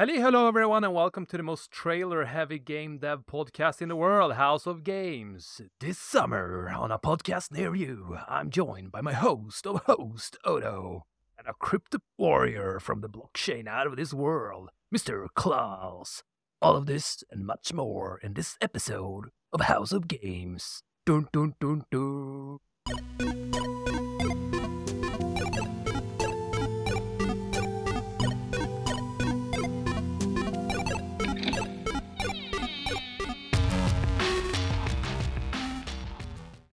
[0.00, 3.96] Hello, hello, everyone, and welcome to the most trailer heavy game dev podcast in the
[3.96, 5.60] world, House of Games.
[5.78, 11.04] This summer, on a podcast near you, I'm joined by my host of host, Otto,
[11.36, 15.26] and a crypto warrior from the blockchain out of this world, Mr.
[15.36, 16.22] Klaas.
[16.62, 20.82] All of this and much more in this episode of House of Games.
[21.04, 22.56] Dun dun dun dun.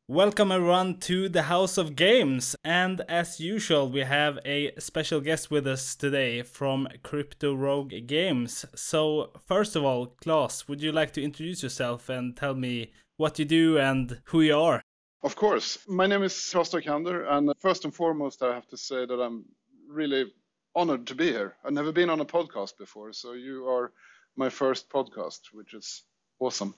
[0.09, 5.51] Welcome everyone to the House of Games, and as usual, we have a special guest
[5.51, 8.63] with us today from Crypto Rogue Games.
[8.73, 13.37] So, first of all, Klaas, would you like to introduce yourself and tell me what
[13.37, 14.81] you do and who you are?
[15.23, 15.77] Of course.
[15.89, 19.43] My name is Klaas Tojkander, and first and foremost, I have to say that I'm
[19.89, 20.31] really
[20.73, 21.57] honored to be here.
[21.65, 23.91] I've never been on a podcast before, so you are
[24.37, 26.03] my first podcast, which is
[26.39, 26.75] awesome.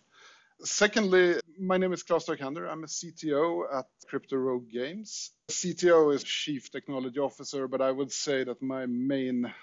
[0.61, 2.69] Secondly, my name is Klaas Tojkander.
[2.69, 5.31] I'm a CTO at Crypto Rogue Games.
[5.49, 9.53] CTO is Chief Technology Officer, but I would say that my main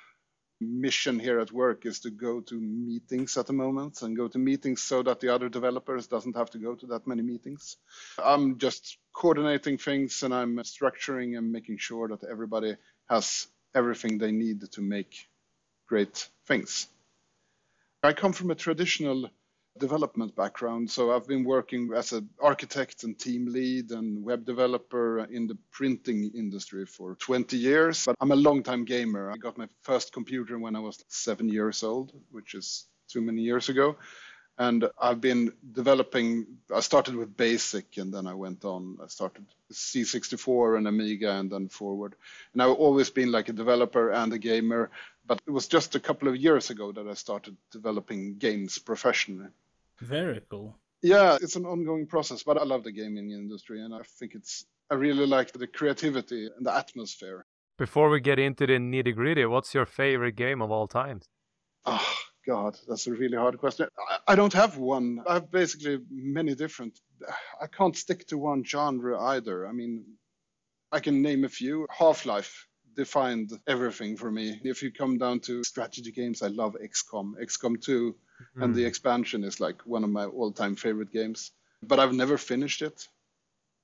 [0.59, 4.39] mission here at work is to go to meetings at the moment and go to
[4.39, 7.77] meetings so that the other developers doesn't have to go to that many meetings.
[8.19, 12.77] I'm just coordinating things and I'm structuring and making sure that everybody
[13.11, 15.29] has everything they need to make
[15.87, 16.89] great things.
[18.03, 19.29] I come from a traditional
[19.79, 20.91] development background.
[20.91, 25.57] So I've been working as an architect and team lead and web developer in the
[25.71, 28.05] printing industry for 20 years.
[28.05, 29.31] But I'm a long-time gamer.
[29.31, 33.43] I got my first computer when I was seven years old, which is too many
[33.43, 33.97] years ago.
[34.59, 39.45] And I've been developing, I started with BASIC and then I went on, I started
[39.71, 42.15] C64 and Amiga and then forward.
[42.55, 44.91] And I've always been like a developer and a gamer,
[45.27, 49.51] but it was just a couple of years ago that I started developing games professionally.
[50.01, 50.79] Very cool.
[51.03, 54.67] Yeah, it's an ongoing process, but I love the gaming industry and I think it's,
[54.91, 57.45] I really like the creativity and the atmosphere.
[57.79, 61.21] Before we get into the nitty gritty, what's your favorite game of all time?
[61.85, 62.17] Oh,
[62.47, 63.89] God, that's a really hard question.
[64.11, 65.23] I, I don't have one.
[65.27, 66.99] I have basically many different.
[67.61, 69.67] I can't stick to one genre either.
[69.67, 70.05] I mean,
[70.93, 71.87] I can name a few.
[71.91, 72.66] Half Life
[72.97, 74.61] defined everything for me.
[74.65, 77.35] If you come down to strategy games, I love XCOM.
[77.41, 78.15] XCOM 2
[78.57, 78.63] mm.
[78.63, 78.89] and the hmm.
[78.89, 81.53] expansion is like one of my all-time favorite games.
[81.83, 83.07] But I've never finished it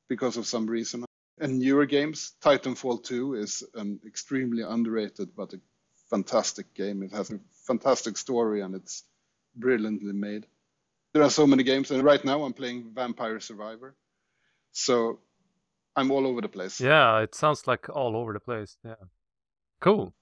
[0.08, 1.04] because of some reason.
[1.38, 5.60] And newer games, Titanfall 2 is an extremely underrated but a
[6.10, 7.02] fantastic game.
[7.02, 9.04] It has a fantastic story and it's
[9.54, 10.46] brilliantly made.
[11.12, 13.94] There are so many games, and right now I'm playing Vampire Survivor.
[14.72, 15.18] So
[15.96, 16.80] I'm all over the place.
[16.80, 18.76] Yeah, it sounds like all over the place.
[18.84, 18.94] Yeah.
[19.80, 20.14] Cool.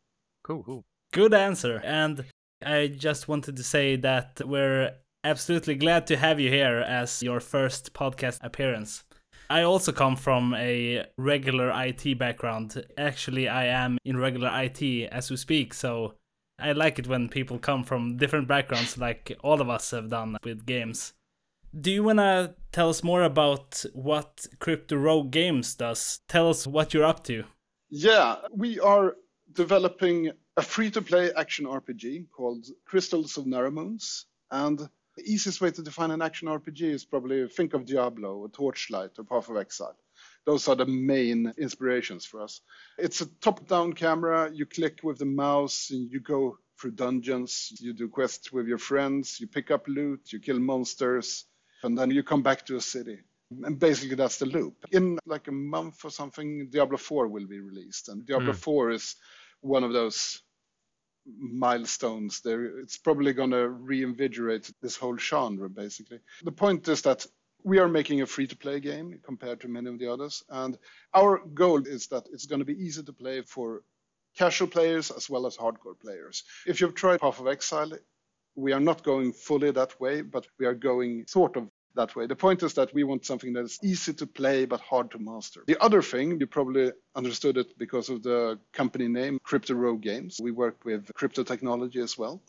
[0.43, 0.85] Cool, cool.
[1.13, 1.81] Good answer.
[1.85, 2.25] And
[2.65, 4.93] I just wanted to say that we're
[5.25, 9.05] absolutely glad to have you here as your first podcast appearance.
[9.49, 12.85] I also come from a regular IT background.
[12.97, 16.15] Actually, I am in regular IT as we speak, so
[16.59, 20.37] I like it when people come from different backgrounds, like all of us have done
[20.45, 21.15] with games.
[21.79, 26.21] Do you want to tell us more about what Crypto Rogue Games does?
[26.27, 27.45] Tell us what you're up to.
[27.89, 29.15] Yeah, we are
[29.53, 34.25] developing a free to play action RPG called Crystals of Naramunz.
[34.51, 38.49] And the easiest way to define an action RPG is probably think of Diablo or
[38.49, 39.97] Torchlight or Path of Exile.
[40.47, 42.63] Those are the main inspirations for us.
[42.99, 44.51] It's a top down camera.
[44.53, 47.73] You click with the mouse and you go through dungeons.
[47.81, 49.39] You do quests with your friends.
[49.39, 50.33] You pick up loot.
[50.33, 51.45] You kill monsters.
[51.83, 53.19] And then you come back to a city.
[53.65, 54.87] And basically, that's the loop.
[54.93, 58.09] In like a month or something, Diablo 4 will be released.
[58.09, 58.57] And Diablo mm.
[58.57, 59.17] 4 is
[59.61, 60.43] one of those
[61.27, 62.79] milestones there.
[62.79, 66.21] It's probably going to reinvigorate this whole genre, basically.
[66.45, 67.27] The point is that
[67.63, 70.43] we are making a free to play game compared to many of the others.
[70.49, 70.79] And
[71.15, 73.83] our goal is that it's going to be easy to play for
[74.37, 76.45] casual players as well as hardcore players.
[76.67, 77.93] If you've tried Path of Exile,
[78.55, 82.27] we are not going fully that way, but we are going sort of that way.
[82.27, 85.19] The point is that we want something that is easy to play but hard to
[85.19, 85.65] master.
[85.67, 90.39] The other thing, you probably understood it because of the company name, Crypto Rogue Games.
[90.41, 92.41] We work with crypto technology as well.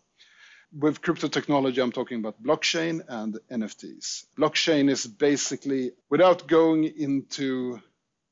[0.73, 4.25] With crypto technology, I'm talking about blockchain and NFTs.
[4.37, 7.81] Blockchain is basically, without going into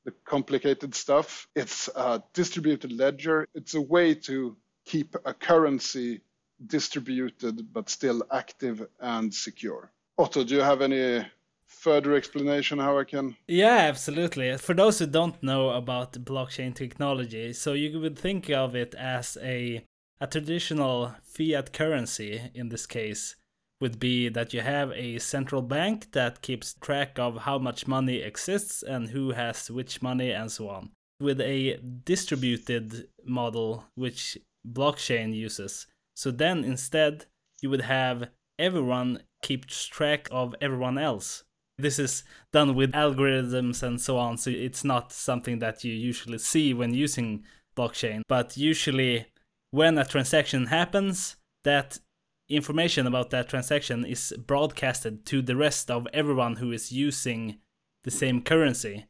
[0.04, 3.46] the complicated stuff, it's a distributed ledger.
[3.54, 4.56] It's a way to
[4.86, 6.22] keep a currency
[6.66, 9.90] distributed but still active and secure.
[10.18, 11.26] Otto, do you have any
[11.66, 13.36] further explanation how I can?
[13.48, 14.56] Yeah, absolutely.
[14.58, 19.38] For those who don't know about blockchain technology, so you would think of it as
[19.42, 19.84] a
[20.22, 23.36] A traditional fiat currency in this case
[23.80, 28.16] would be that you have a central bank that keeps track of how much money
[28.16, 30.90] exists and who has which money and so on.
[31.20, 34.36] With a distributed model, which
[34.70, 35.86] blockchain uses.
[36.20, 37.24] So then instead,
[37.62, 38.28] you would have
[38.58, 41.44] everyone keeps track of everyone else.
[41.78, 46.36] This is done with algorithms and so on, so it's not something that you usually
[46.36, 47.44] see when using
[47.74, 48.20] blockchain.
[48.28, 49.28] But usually,
[49.70, 51.98] when a transaction happens, that
[52.50, 57.60] information about that transaction is broadcasted to the rest of everyone who is using
[58.04, 59.06] the same currency.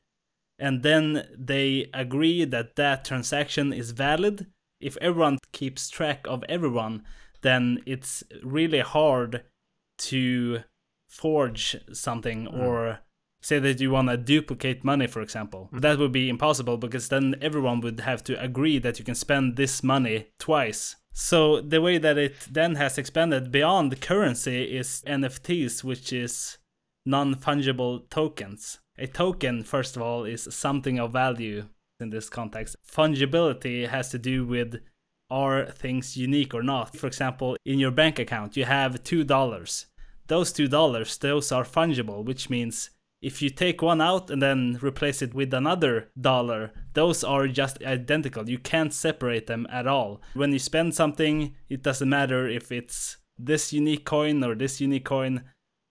[0.60, 4.46] And then they agree that that transaction is valid.
[4.80, 7.02] If everyone keeps track of everyone,
[7.42, 9.44] then it's really hard
[9.98, 10.60] to
[11.10, 12.58] forge something mm.
[12.58, 13.00] or
[13.42, 15.80] say that you want to duplicate money for example mm.
[15.80, 19.56] that would be impossible because then everyone would have to agree that you can spend
[19.56, 25.02] this money twice so the way that it then has expanded beyond the currency is
[25.06, 26.58] nfts which is
[27.04, 31.64] non-fungible tokens a token first of all is something of value
[32.00, 34.80] in this context fungibility has to do with
[35.30, 39.86] are things unique or not for example in your bank account you have two dollars
[40.30, 44.78] those two dollars, those are fungible, which means if you take one out and then
[44.80, 48.48] replace it with another dollar, those are just identical.
[48.48, 50.22] You can't separate them at all.
[50.34, 55.04] When you spend something, it doesn't matter if it's this unique coin or this unique
[55.04, 55.42] coin,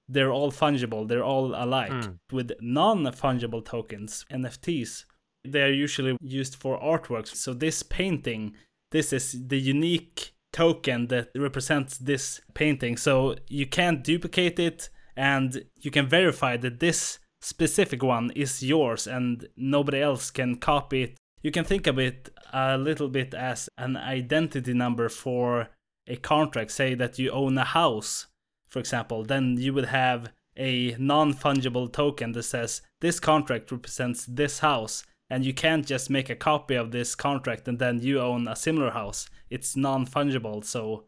[0.08, 1.92] they're all fungible, they're all alike.
[1.92, 2.20] Mm.
[2.32, 5.04] With non fungible tokens, NFTs,
[5.44, 7.36] they're usually used for artworks.
[7.36, 8.56] So this painting,
[8.92, 12.98] this is the unique token that represents this painting.
[12.98, 19.08] So you can't duplicate it and you can verify that this specific one is yours
[19.08, 21.18] and nobody else can copy it.
[21.42, 25.70] You can think of it a little bit as an identity number for
[26.08, 26.72] a contract.
[26.72, 28.28] Say that you own a house,
[28.68, 34.26] for example, then you would have a non fungible token that says this contract represents
[34.26, 38.20] this house and you can't just make a copy of this contract and then you
[38.20, 39.30] own a similar house.
[39.50, 41.06] It's non fungible, so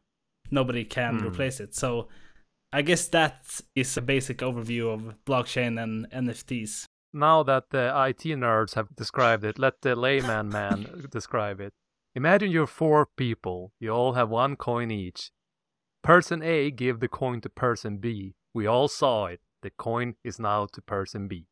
[0.52, 1.28] nobody can mm.
[1.28, 1.76] replace it.
[1.76, 2.08] So
[2.74, 6.86] I guess that is a basic overview of blockchain and NFTs.
[7.14, 11.74] Now that the IT nerds have described it, let the layman man describe it.
[12.16, 13.74] Imagine you're four people.
[13.80, 15.32] You all have one coin each.
[16.04, 18.36] Person A give the coin to person B.
[18.54, 19.42] We all saw it.
[19.62, 21.48] The coin is now to person B.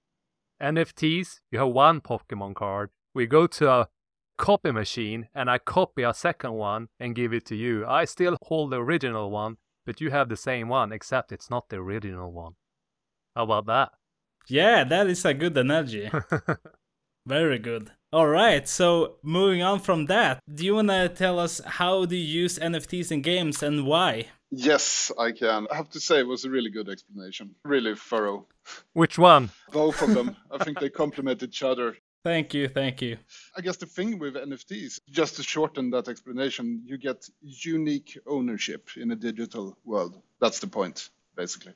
[0.62, 2.90] NFTs, you have one Pokemon card.
[3.14, 3.90] We go to a
[4.38, 7.86] copy machine and I copy a second one and give it to you.
[7.86, 11.70] I still hold the original one, but you have the same one, except it's not
[11.70, 12.54] the original one.
[13.36, 13.92] How about that?
[14.48, 16.10] Yeah, that is a good analogy.
[17.26, 17.92] Very good.
[18.12, 22.16] All right, so moving on from that, do you want to tell us how do
[22.16, 24.26] you use NFTs in games and why?
[24.50, 25.68] Yes, I can.
[25.72, 27.54] I have to say it was a really good explanation.
[27.64, 28.48] Really thorough.
[28.94, 29.52] Which one?
[29.72, 30.36] Both of them.
[30.52, 31.98] I think they complement each other.
[32.24, 33.18] Thank you, thank you.
[33.56, 38.90] I guess the thing with NFTs, just to shorten that explanation, you get unique ownership
[38.98, 40.20] in a digital world.
[40.42, 41.74] That's the point, basically.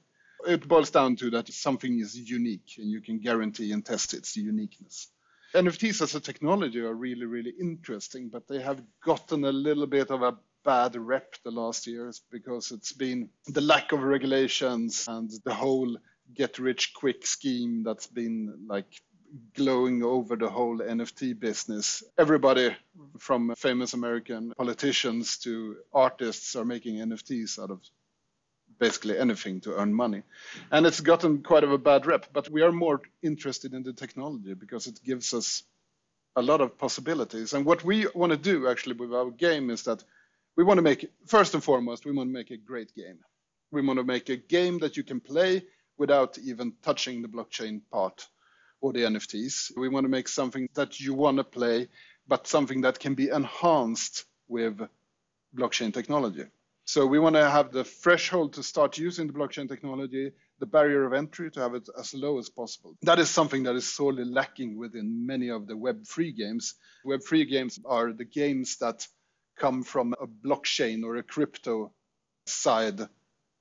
[0.48, 4.36] It boils down to that something is unique and you can guarantee and test its
[4.36, 5.10] uniqueness.
[5.54, 10.10] NFTs as a technology are really, really interesting, but they have gotten a little bit
[10.10, 15.30] of a bad rep the last years because it's been the lack of regulations and
[15.44, 15.98] the whole
[16.34, 19.02] get rich quick scheme that's been like
[19.56, 22.04] glowing over the whole NFT business.
[22.18, 22.76] Everybody
[23.20, 27.82] from famous American politicians to artists are making NFTs out of
[28.80, 30.24] basically anything to earn money.
[30.72, 33.94] And it's gotten quite of a bad rep, but we are more interested in the
[33.94, 35.64] technology because it gives us
[36.36, 37.54] a lot of possibilities.
[37.54, 40.04] And what we want to do actually with our game is that
[40.56, 43.20] we want to make, first and foremost, we want to make a great game.
[43.72, 45.64] We want to make a game that you can play
[45.98, 48.28] without even touching the blockchain part
[48.82, 49.76] or the NFTs.
[49.78, 51.88] We want to make something that you want to play,
[52.28, 54.80] but something that can be enhanced with
[55.56, 56.46] blockchain technology.
[56.86, 61.06] So we want to have the threshold to start using the blockchain technology, the barrier
[61.06, 62.96] of entry to have it as low as possible.
[63.04, 66.76] That is something that is sorely lacking within many of the Web3 games.
[67.06, 69.08] Web3 games are the games that
[69.58, 71.94] come from a blockchain or a crypto
[72.46, 73.00] side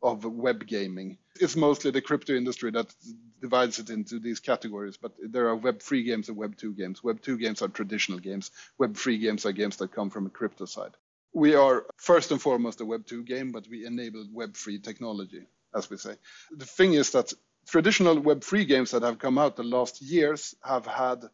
[0.03, 1.17] of web gaming.
[1.41, 2.93] It's mostly the crypto industry that
[3.41, 7.01] divides it into these categories, but there are Web3 games and Web2 games.
[7.01, 8.51] Web2 games are traditional games.
[8.81, 10.97] Web3 games are games that come from a crypto side.
[11.35, 15.97] We are first and foremost a Web2 game, but we enable Web3 technology, as we
[15.97, 16.17] say.
[16.51, 17.33] The thing is that
[17.67, 21.25] traditional Web3 games that have come out the last years have had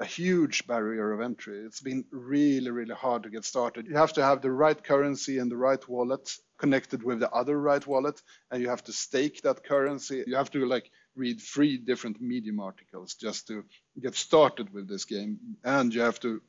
[0.00, 1.58] a huge barrier of entry.
[1.58, 3.86] It's been really, really hard to get started.
[3.86, 7.60] You have to have the right currency and the right wallet connected with the other
[7.60, 8.20] right wallet,
[8.50, 10.24] and you have to stake that currency.
[10.26, 13.64] You have to like read three different Medium articles just to
[14.02, 16.40] get started with this game, and you have to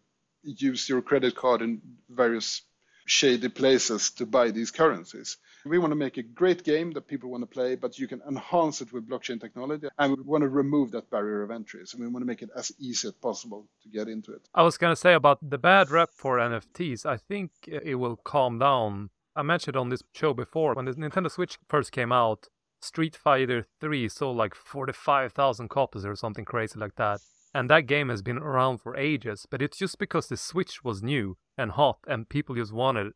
[0.43, 2.61] use your credit card in various
[3.05, 5.37] shady places to buy these currencies.
[5.65, 8.21] We want to make a great game that people want to play, but you can
[8.27, 9.87] enhance it with blockchain technology.
[9.97, 11.85] And we want to remove that barrier of entry.
[11.85, 14.47] So we want to make it as easy as possible to get into it.
[14.53, 18.17] I was going to say about the bad rep for NFTs, I think it will
[18.17, 19.09] calm down.
[19.35, 22.47] I mentioned on this show before when the Nintendo Switch first came out,
[22.81, 27.21] Street Fighter 3 sold like 45,000 copies or something crazy like that.
[27.55, 31.01] And that game has been around for ages, but it's just because the Switch was
[31.01, 33.13] new and hot and people just wanted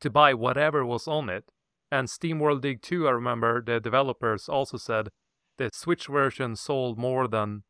[0.00, 1.50] to buy whatever was on it.
[1.90, 5.10] And SteamWorld Dig 2, I remember the developers also said
[5.58, 7.64] the Switch version sold more than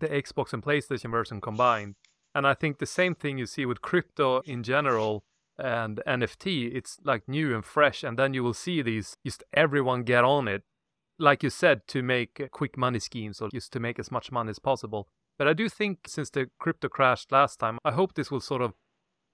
[0.00, 1.96] the Xbox and PlayStation version combined.
[2.34, 5.22] And I think the same thing you see with crypto in general
[5.58, 8.02] and NFT, it's like new and fresh.
[8.02, 10.62] And then you will see these, just everyone get on it,
[11.18, 14.48] like you said, to make quick money schemes or just to make as much money
[14.48, 15.08] as possible.
[15.42, 18.62] But I do think since the crypto crashed last time, I hope this will sort
[18.62, 18.74] of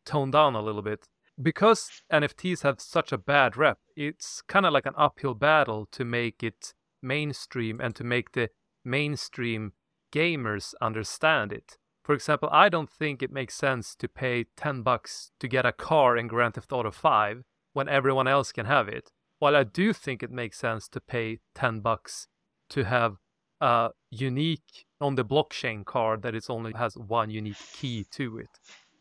[0.06, 1.06] tone down a little bit.
[1.42, 6.06] Because NFTs have such a bad rep, it's kind of like an uphill battle to
[6.06, 6.72] make it
[7.02, 8.48] mainstream and to make the
[8.86, 9.74] mainstream
[10.10, 11.76] gamers understand it.
[12.02, 15.72] For example, I don't think it makes sense to pay 10 bucks to get a
[15.72, 17.42] car in Grand Theft Auto 5
[17.74, 19.10] when everyone else can have it.
[19.40, 22.28] While I do think it makes sense to pay 10 bucks
[22.70, 23.16] to have
[23.60, 28.48] a unique on the blockchain card that it only has one unique key to it.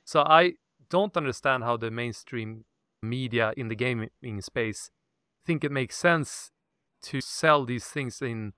[0.06, 0.54] So I
[0.90, 2.66] don't understand how the mainstream
[3.02, 4.90] media in the gaming space
[5.46, 6.52] think it makes sense
[7.02, 8.54] to sell these things in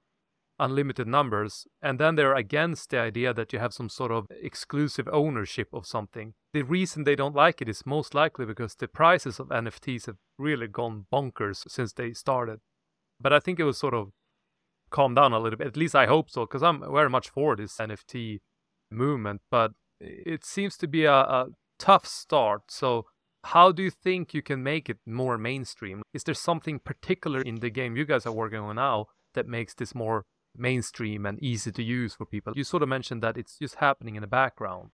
[0.60, 5.08] unlimited numbers and then they're against the idea that you have some sort of exclusive
[5.12, 6.34] ownership of something.
[6.54, 10.18] The reason they don't like it is most likely because the prices of NFTs have
[10.38, 12.60] really gone bonkers since they started.
[13.22, 14.10] But I think it was sort of
[14.90, 15.68] calm down a little bit.
[15.68, 18.40] At least I hope so, because I'm very much for this NFT
[18.92, 19.42] movement.
[19.50, 22.64] But it seems to be a, a tough start.
[22.70, 23.06] So,
[23.46, 26.02] how do you think you can make it more mainstream?
[26.14, 29.74] Is there something particular in the game you guys are working on now that makes
[29.74, 30.26] this more
[30.58, 32.54] mainstream and easy to use for people?
[32.56, 34.90] You sort of mentioned that it's just happening in the background.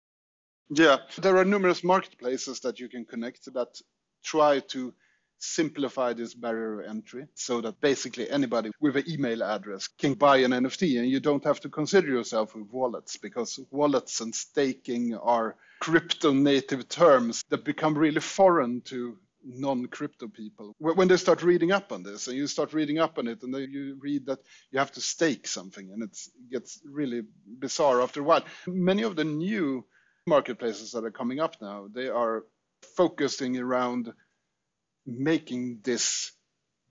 [0.70, 3.80] Yeah, there are numerous marketplaces that you can connect that
[4.24, 4.94] try to
[5.42, 10.38] simplify this barrier of entry so that basically anybody with an email address can buy
[10.38, 15.16] an NFT and you don't have to consider yourself with wallets because wallets and staking
[15.16, 20.76] are crypto native terms that become really foreign to non-crypto people.
[20.78, 23.54] When they start reading up on this and you start reading up on it and
[23.54, 26.16] then you read that you have to stake something and it
[26.52, 27.24] gets really
[27.60, 28.44] bizarre after a while.
[28.68, 29.84] Many of the new
[30.28, 32.44] marketplaces that are coming up now they are
[32.96, 34.14] focusing around
[35.06, 36.32] making this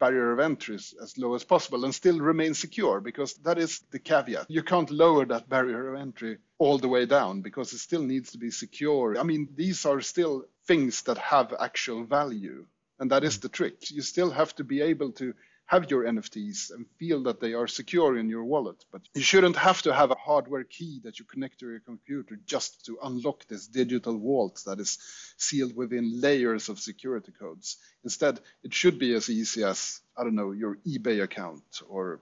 [0.01, 3.99] barrier of entry as low as possible and still remain secure because that is the
[3.99, 4.47] caveat.
[4.49, 8.33] You can't lower that barrier of entry all the way down because it still needs
[8.33, 9.19] to be secure.
[9.19, 12.67] I mean, these are still things that have actual value.
[12.99, 13.91] And that is the trick.
[13.91, 15.35] You still have to be able to
[15.71, 18.85] have your NFTs and feel that they are secure in your wallet.
[18.91, 22.41] But you shouldn't have to have a hardware key that you connect to your computer
[22.45, 24.99] just to unlock this digital vault that is
[25.37, 27.77] sealed within layers of security codes.
[28.03, 32.21] Instead, it should be as easy as, I don't know, your eBay account or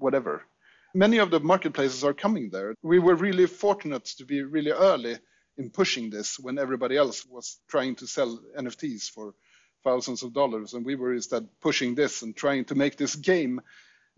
[0.00, 0.42] whatever.
[0.94, 2.74] Many of the marketplaces are coming there.
[2.82, 5.18] We were really fortunate to be really early
[5.56, 9.32] in pushing this when everybody else was trying to sell NFTs for
[9.84, 10.74] thousands of dollars.
[10.74, 13.60] And we were instead pushing this and trying to make this game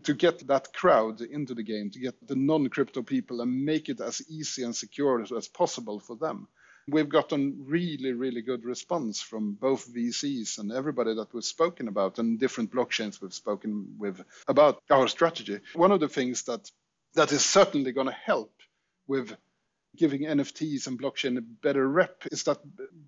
[0.03, 3.89] to get that crowd into the game, to get the non crypto people and make
[3.89, 6.47] it as easy and secure as possible for them.
[6.89, 12.17] We've gotten really, really good response from both VCs and everybody that we've spoken about
[12.17, 15.59] and different blockchains we've spoken with about our strategy.
[15.73, 16.71] One of the things that
[17.15, 18.53] that is certainly going to help
[19.07, 19.35] with
[19.97, 22.59] giving NFTs and blockchain a better rep is that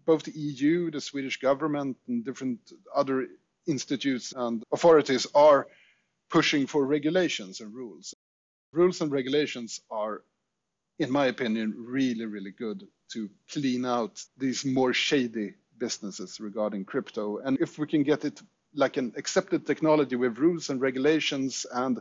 [0.05, 2.59] both the EU, the Swedish government, and different
[2.93, 3.27] other
[3.67, 5.67] institutes and authorities are
[6.29, 8.13] pushing for regulations and rules.
[8.71, 10.21] Rules and regulations are,
[10.99, 17.37] in my opinion, really, really good to clean out these more shady businesses regarding crypto.
[17.37, 18.41] And if we can get it
[18.75, 21.99] like an accepted technology with rules and regulations, and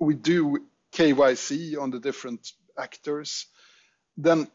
[0.00, 3.46] we do KYC on the different actors,
[4.16, 4.48] then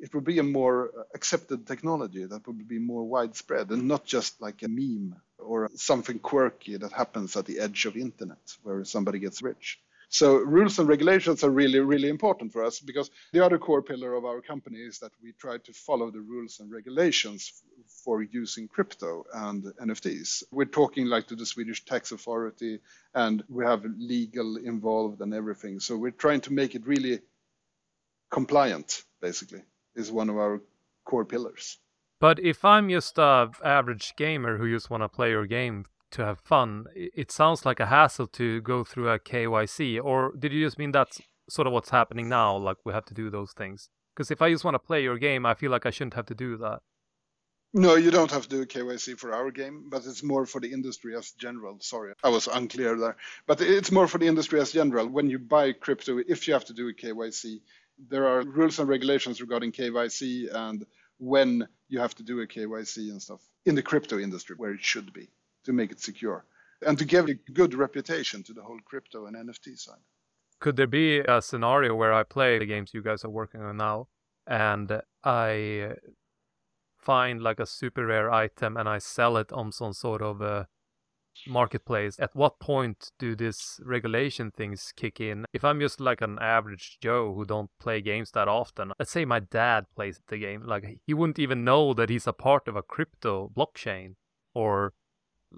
[0.00, 4.40] it would be a more accepted technology that would be more widespread and not just
[4.40, 9.18] like a meme or something quirky that happens at the edge of internet where somebody
[9.18, 9.80] gets rich.
[10.10, 14.14] So rules and regulations are really, really important for us because the other core pillar
[14.14, 17.62] of our company is that we try to follow the rules and regulations
[18.04, 20.44] for using crypto and NFTs.
[20.50, 22.80] We're talking like to the Swedish tax authority
[23.14, 25.80] and we have legal involved and everything.
[25.80, 27.20] So we're trying to make it really
[28.30, 29.62] compliant, basically,
[29.94, 30.62] is one of our
[31.04, 31.78] core pillars.
[32.20, 36.24] But if I'm just a average gamer who just want to play your game to
[36.24, 40.02] have fun, it sounds like a hassle to go through a KYC.
[40.02, 42.56] Or did you just mean that's sort of what's happening now?
[42.56, 43.88] Like we have to do those things?
[44.14, 46.26] Because if I just want to play your game, I feel like I shouldn't have
[46.26, 46.80] to do that.
[47.74, 50.72] No, you don't have to do KYC for our game, but it's more for the
[50.72, 51.78] industry as general.
[51.80, 53.16] Sorry, I was unclear there.
[53.46, 55.06] But it's more for the industry as general.
[55.06, 57.60] When you buy crypto, if you have to do a KYC,
[58.08, 60.86] there are rules and regulations regarding KYC and
[61.18, 64.82] when you have to do a KYC and stuff in the crypto industry where it
[64.82, 65.28] should be
[65.64, 66.44] to make it secure
[66.86, 69.98] and to give a good reputation to the whole crypto and NFT side.
[70.60, 73.76] Could there be a scenario where I play the games you guys are working on
[73.76, 74.06] now
[74.46, 75.94] and I
[76.98, 80.68] find like a super rare item and I sell it on some sort of a
[81.46, 85.44] marketplace, at what point do these regulation things kick in?
[85.52, 89.24] If I'm just like an average Joe who don't play games that often, let's say
[89.24, 92.76] my dad plays the game, like he wouldn't even know that he's a part of
[92.76, 94.14] a crypto blockchain,
[94.54, 94.92] or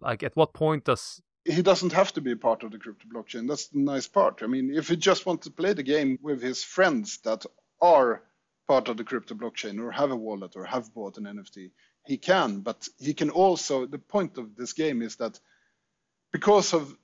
[0.01, 3.07] like at what point does he doesn't have to be a part of the crypto
[3.09, 3.49] blockchain.
[3.49, 4.43] That's the nice part.
[4.43, 7.47] I mean, if he just wants to play the game with his friends that
[7.81, 8.23] are
[8.71, 11.73] part of the crypto blockchain or have a wallet or have bought an NFT,
[12.07, 12.61] he can.
[12.61, 15.41] But he can also, the point of this game is that
[16.33, 16.97] because of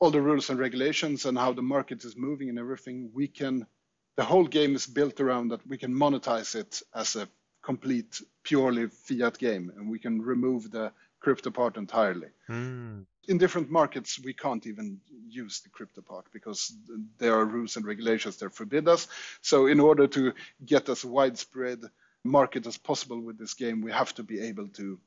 [0.00, 3.68] all the rules and regulations and how the market is moving and everything, we can,
[4.16, 7.28] the whole game is built around that we can monetize it as a
[7.62, 10.90] complete, purely fiat game and we can remove the
[11.22, 12.28] crypto part entirely.
[12.50, 13.06] Mm.
[13.28, 14.98] In different markets, we can't even
[15.28, 16.72] use the crypto part because
[17.18, 19.06] there are rules and regulations that forbid us.
[19.40, 20.32] So, in order to
[20.66, 21.80] get as widespread
[22.24, 24.98] market as possible with this game, we have to be able to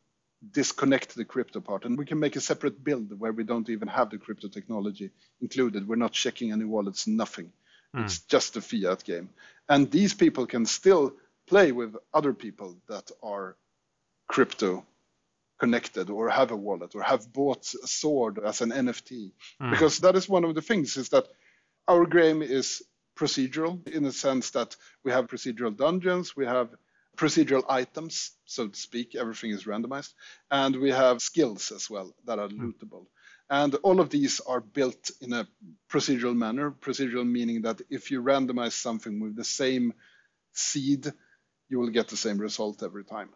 [0.52, 3.88] disconnect the crypto part and we can make a separate build where we don't even
[3.88, 5.10] have the crypto technology
[5.42, 5.88] included.
[5.88, 7.52] We're not checking any wallets, nothing.
[7.96, 8.06] Mm.
[8.06, 9.30] It's just a fiat game.
[9.68, 11.14] And these people can still
[11.48, 13.56] play with other people that are
[14.28, 14.86] crypto
[15.60, 19.32] connected or have a wallet or have bought a sword as an NFT.
[19.62, 19.72] Mm.
[19.72, 21.28] Because that is one of the things is that
[21.88, 22.84] our game is
[23.18, 26.70] procedural in the sense that we have procedural dungeons, we have
[27.16, 30.14] procedural items, so to speak, everything is randomized,
[30.52, 32.70] and we have skills as well that are hmm.
[32.70, 33.06] lootable.
[33.50, 35.48] And all of these are built in a
[35.90, 36.72] procedural manner.
[36.72, 39.94] Procedural meaning that if you randomize something with the same
[40.54, 41.14] seed,
[41.70, 43.30] you will get the same result every time.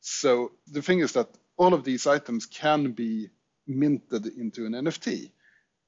[0.00, 1.28] So the thing is that
[1.60, 3.28] all of these items can be
[3.66, 5.30] minted into an NFT,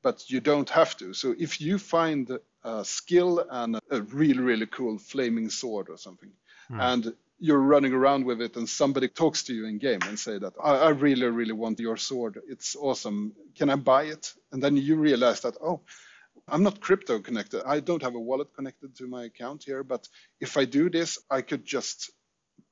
[0.03, 1.15] but you don't have to.
[1.15, 2.31] So if you find
[2.63, 6.33] a skill and a really, really cool flaming sword or something,
[6.71, 6.79] mm.
[6.79, 10.37] and you're running around with it and somebody talks to you in game and say
[10.39, 14.63] that I, I, really really want your sword it's awesome can i buy it and
[14.63, 15.81] then you realize that oh
[16.47, 20.09] i'm not crypto connected i don't have a wallet connected to my account here but
[20.41, 22.13] if i do this i could just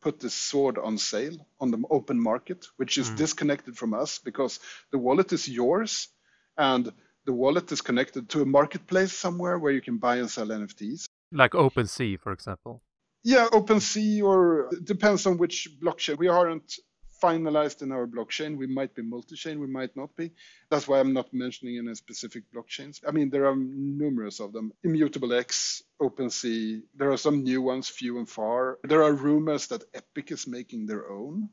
[0.00, 3.16] put this sword on sale on the open market which is mm.
[3.16, 4.60] disconnected from us because
[4.92, 6.08] the wallet is yours
[6.56, 6.92] and
[7.26, 11.04] the wallet is connected to a marketplace somewhere where you can buy and sell nfts
[11.32, 12.82] like OpenSea, for example
[13.22, 16.18] yeah, OpenSea or depends on which blockchain.
[16.18, 16.74] We aren't
[17.20, 18.56] finalized in our blockchain.
[18.56, 20.32] We might be multi-chain, we might not be.
[20.70, 23.00] That's why I'm not mentioning any specific blockchains.
[23.06, 24.72] I mean, there are numerous of them.
[24.82, 26.82] Immutable X, OpenSea.
[26.94, 28.78] There are some new ones, few and far.
[28.84, 31.50] There are rumors that Epic is making their own.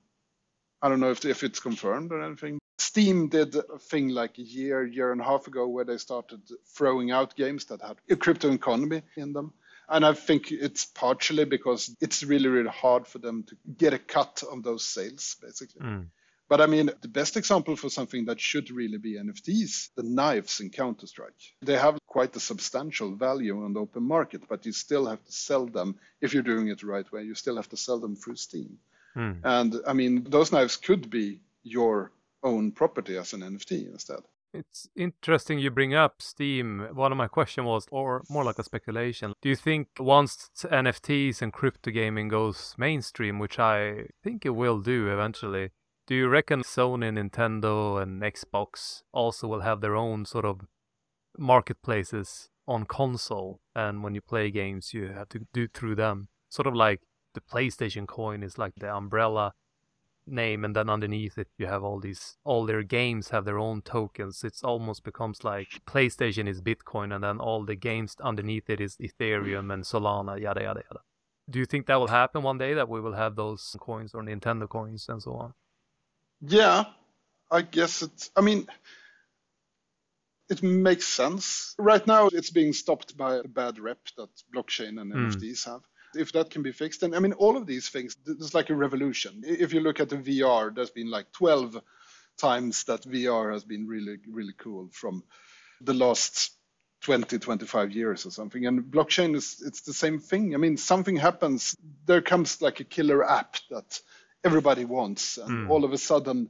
[0.81, 2.59] I don't know if, if it's confirmed or anything.
[2.77, 6.41] Steam did a thing like a year, year and a half ago where they started
[6.75, 9.53] throwing out games that had a crypto economy in them.
[9.89, 13.99] And I think it's partially because it's really, really hard for them to get a
[13.99, 15.81] cut of those sales, basically.
[15.81, 16.07] Mm.
[16.49, 20.61] But I mean, the best example for something that should really be NFTs, the knives
[20.61, 21.33] in Counter Strike.
[21.61, 25.31] They have quite a substantial value on the open market, but you still have to
[25.31, 27.23] sell them if you're doing it the right way.
[27.23, 28.77] You still have to sell them through Steam.
[29.15, 29.39] Mm.
[29.43, 32.11] And I mean, those knives could be your
[32.43, 34.21] own property as an NFT instead.
[34.53, 36.87] It's interesting you bring up Steam.
[36.93, 39.33] One of my question was, or more like a speculation.
[39.41, 44.79] Do you think once NFTs and crypto gaming goes mainstream, which I think it will
[44.79, 45.71] do eventually,
[46.07, 50.61] do you reckon Sony, Nintendo, and Xbox also will have their own sort of
[51.37, 53.59] marketplaces on console?
[53.75, 56.29] And when you play games, you have to do through them.
[56.49, 57.01] Sort of like
[57.33, 59.53] the PlayStation coin is like the umbrella
[60.27, 63.81] name and then underneath it you have all these all their games have their own
[63.81, 64.43] tokens.
[64.43, 68.97] It's almost becomes like playstation is bitcoin and then all the games underneath it is
[68.97, 71.01] ethereum and solana yada yada yada.
[71.49, 74.23] Do you think that will happen one day that we will have those coins or
[74.23, 75.53] nintendo coins and so on?
[76.41, 76.85] Yeah
[77.51, 78.67] i guess it's i mean
[80.49, 81.75] it makes sense.
[81.77, 85.31] Right now it's being stopped by a bad rep that blockchain and Mm.
[85.31, 85.81] nfts have
[86.15, 87.03] if that can be fixed.
[87.03, 89.43] And i mean all of these things there's like a revolution.
[89.45, 91.81] If you look at the vr there's been like 12
[92.37, 95.23] times that vr has been really really cool from
[95.81, 96.51] the last
[97.01, 98.65] 20 25 years or something.
[98.65, 100.53] And blockchain is it's the same thing.
[100.55, 103.99] I mean something happens there comes like a killer app that
[104.43, 105.37] everybody wants.
[105.37, 105.69] And Mm.
[105.69, 106.49] all of a sudden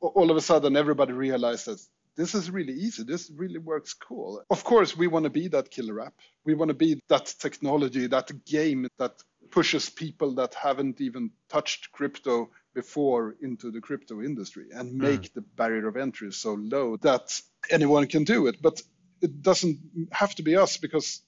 [0.00, 3.04] all of a sudden everybody realizes this is really easy.
[3.04, 4.42] This really works cool.
[4.50, 6.14] Of course, we want to be that killer app.
[6.44, 11.92] We want to be that technology, that game that pushes people that haven't even touched
[11.92, 14.96] crypto before into the crypto industry and mm.
[14.96, 18.60] make the barrier of entry so low that anyone can do it.
[18.60, 18.82] But
[19.20, 19.78] it doesn't
[20.10, 21.22] have to be us because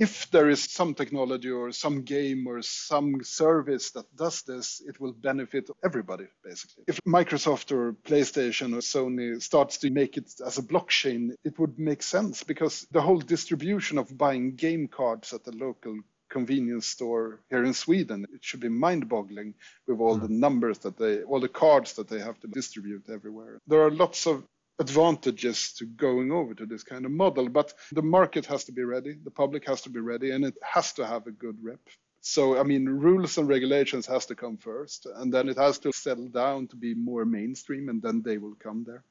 [0.00, 4.98] if there is some technology or some game or some service that does this, it
[4.98, 6.84] will benefit everybody, basically.
[6.88, 11.78] If Microsoft or PlayStation or Sony starts to make it as a blockchain, it would
[11.78, 17.40] make sense because the whole distribution of buying game cards at the local convenience store
[17.50, 19.52] here in Sweden, it should be mind-boggling
[19.86, 20.40] with all the hmm.
[20.40, 23.60] numbers that they, all the cards that they have to distribute everywhere.
[23.66, 24.44] There are lots of
[24.80, 28.82] advantages to going over to this kind of model, but the market has to be
[28.82, 31.80] ready, the public has to be ready, and it has to have a good rep.
[32.22, 35.92] So, I mean, rules and regulations has to come first, and then it has to
[35.92, 39.04] settle down to be more mainstream, and then they will come there.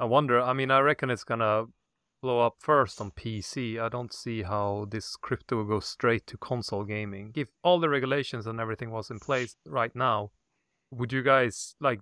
[0.00, 0.40] I wonder.
[0.40, 1.66] I mean, I reckon it's gonna
[2.22, 3.78] blow up first on PC.
[3.78, 7.32] I don't see how this crypto will go straight to console gaming.
[7.34, 10.30] If all the regulations and everything was in place right now,
[10.90, 12.00] would you guys like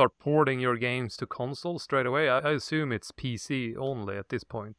[0.00, 2.26] start porting your games to console straight away?
[2.26, 4.76] I, I assume it's PC only at this point.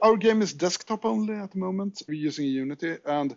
[0.00, 2.00] Our game is desktop only at the moment.
[2.08, 3.36] We're using Unity, and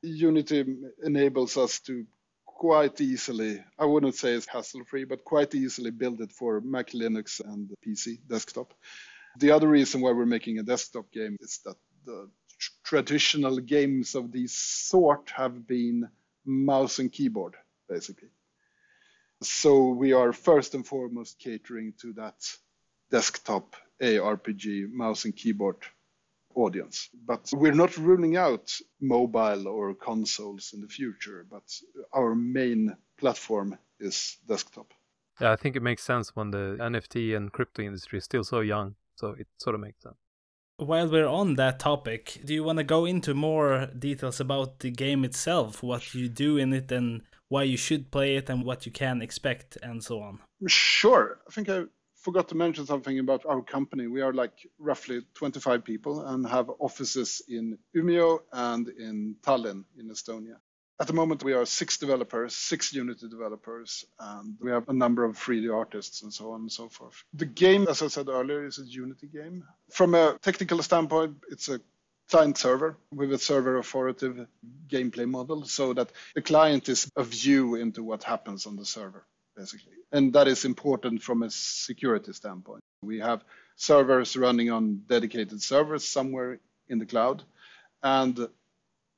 [0.00, 0.64] Unity
[1.04, 2.06] enables us to
[2.46, 6.92] quite easily, I wouldn't say it's hassle free, but quite easily build it for Mac,
[6.92, 8.72] Linux, and PC desktop.
[9.38, 11.76] The other reason why we're making a desktop game is that
[12.06, 16.08] the tr- traditional games of this sort have been
[16.46, 17.56] mouse and keyboard,
[17.90, 18.30] basically.
[19.42, 22.56] So we are first and foremost catering to that
[23.10, 25.76] desktop ARPG mouse and keyboard
[26.54, 27.08] audience.
[27.26, 31.62] But we're not ruling out mobile or consoles in the future, but
[32.12, 34.92] our main platform is desktop.
[35.40, 38.60] Yeah, I think it makes sense when the NFT and crypto industry is still so
[38.60, 38.96] young.
[39.16, 40.16] So it sort of makes sense.
[40.76, 44.90] While we're on that topic, do you want to go into more details about the
[44.90, 48.86] game itself, what you do in it, and why you should play it, and what
[48.86, 50.38] you can expect, and so on?
[50.66, 51.40] Sure.
[51.46, 51.82] I think I
[52.14, 54.06] forgot to mention something about our company.
[54.06, 60.08] We are like roughly 25 people and have offices in Umeå and in Tallinn in
[60.10, 60.56] Estonia.
[61.00, 65.24] At the moment, we are six developers, six Unity developers, and we have a number
[65.24, 67.24] of 3D artists and so on and so forth.
[67.32, 69.64] The game, as I said earlier, is a Unity game.
[69.90, 71.80] From a technical standpoint, it's a
[72.30, 74.46] client server with a server authoritative
[74.88, 79.24] gameplay model so that the client is a view into what happens on the server
[79.56, 79.92] basically.
[80.12, 82.82] And that is important from a security standpoint.
[83.02, 83.42] We have
[83.76, 87.42] servers running on dedicated servers somewhere in the cloud
[88.02, 88.48] and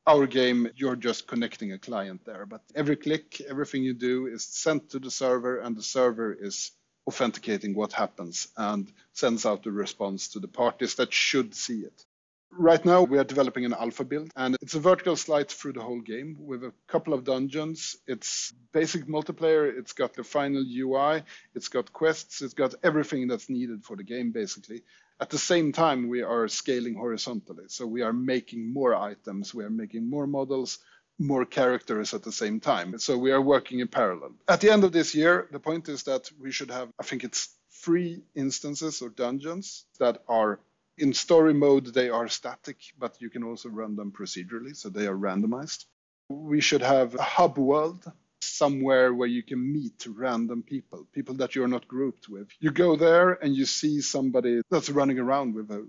[0.06, 2.46] our game you're just connecting a client there.
[2.46, 6.72] But every click everything you do is sent to the server and the server is
[7.06, 12.04] authenticating what happens and sends out the response to the parties that should see it
[12.54, 15.80] Right now, we are developing an alpha build, and it's a vertical slice through the
[15.80, 17.96] whole game with a couple of dungeons.
[18.06, 21.22] It's basic multiplayer, it's got the final UI,
[21.54, 24.82] it's got quests, it's got everything that's needed for the game, basically.
[25.18, 27.64] At the same time, we are scaling horizontally.
[27.68, 30.78] So we are making more items, we are making more models,
[31.18, 32.98] more characters at the same time.
[32.98, 34.34] So we are working in parallel.
[34.46, 37.24] At the end of this year, the point is that we should have, I think
[37.24, 40.60] it's three instances or dungeons that are
[40.98, 45.06] in story mode, they are static, but you can also run them procedurally, so they
[45.06, 45.84] are randomized.
[46.28, 51.54] We should have a hub world somewhere where you can meet random people, people that
[51.54, 52.48] you're not grouped with.
[52.60, 55.86] You go there and you see somebody that's running around with a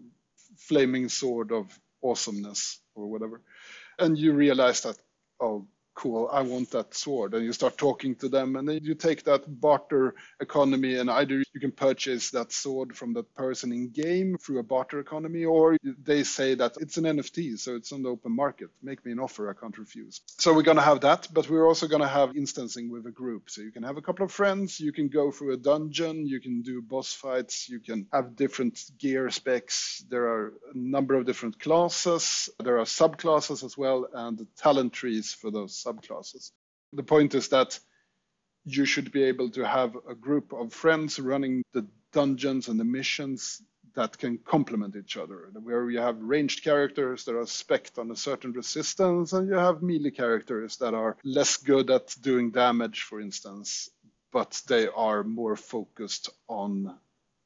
[0.57, 1.67] flaming sword of
[2.03, 3.41] awesomeness or whatever.
[3.99, 4.97] And you realize that,
[5.39, 7.33] oh, cool, I want that sword.
[7.33, 11.35] And you start talking to them, and then you take that barter economy, and either
[11.35, 15.77] you can purchase that sword from that person in game through a barter economy, or
[16.03, 18.69] they say that it's an NFT, so it's on the open market.
[18.81, 20.21] Make me an offer, I can't refuse.
[20.39, 23.11] So we're going to have that, but we're also going to have instancing with a
[23.11, 23.49] group.
[23.49, 26.39] So you can have a couple of friends, you can go through a dungeon, you
[26.39, 30.03] can do boss fights, you can have different gear specs.
[30.09, 35.33] There are a number of different classes, there are subclasses as well, and talent trees
[35.33, 36.51] for those subclasses.
[36.93, 37.79] The point is that
[38.65, 42.85] you should be able to have a group of friends running the dungeons and the
[42.85, 43.61] missions
[43.95, 45.49] that can complement each other.
[45.53, 49.83] Where you have ranged characters that are spec'd on a certain resistance, and you have
[49.83, 53.89] melee characters that are less good at doing damage, for instance,
[54.31, 56.97] but they are more focused on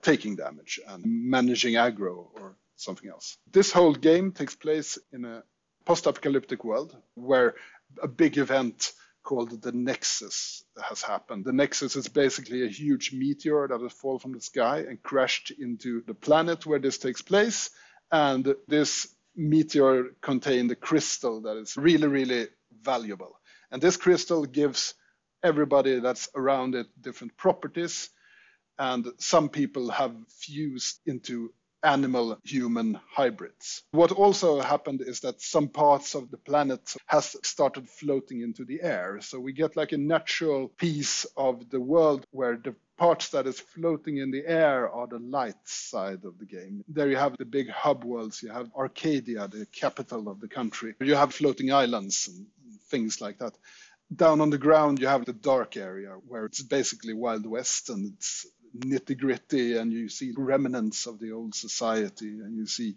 [0.01, 3.37] taking damage and managing aggro or something else.
[3.51, 5.43] This whole game takes place in a
[5.85, 7.55] post apocalyptic world where
[8.01, 11.43] a big event called the Nexus has happened.
[11.43, 15.51] The Nexus is basically a huge meteor that has fallen from the sky and crashed
[15.51, 17.69] into the planet where this takes place.
[18.09, 22.47] And this meteor contained a crystal that is really, really
[22.81, 23.37] valuable.
[23.69, 24.93] And this crystal gives
[25.43, 28.09] everybody that's around it different properties.
[28.79, 31.53] And some people have fused into
[31.87, 33.83] animal human hybrids.
[33.91, 38.81] What also happened is that some parts of the planet has started floating into the
[38.81, 39.19] air.
[39.21, 43.59] So we get like a natural piece of the world where the parts that is
[43.59, 46.83] floating in the air are the light side of the game.
[46.89, 48.43] There you have the big hub worlds.
[48.43, 50.93] You have Arcadia, the capital of the country.
[50.99, 52.47] You have floating islands and
[52.89, 53.53] things like that.
[54.13, 58.13] Down on the ground, you have the dark area where it's basically Wild West and
[58.13, 58.45] it's
[58.77, 62.95] nitty gritty and you see remnants of the old society and you see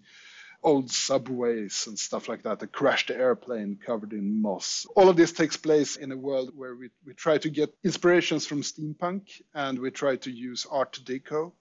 [0.63, 4.87] old subways and stuff like that, a crashed airplane covered in moss.
[4.95, 8.47] All of this takes place in a world where we, we try to get inspirations
[8.47, 11.53] from steampunk and we try to use Art Deco,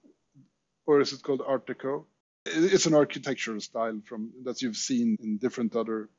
[0.86, 2.06] or is it called Art Deco?
[2.46, 6.10] It's an architectural style from that you've seen in different other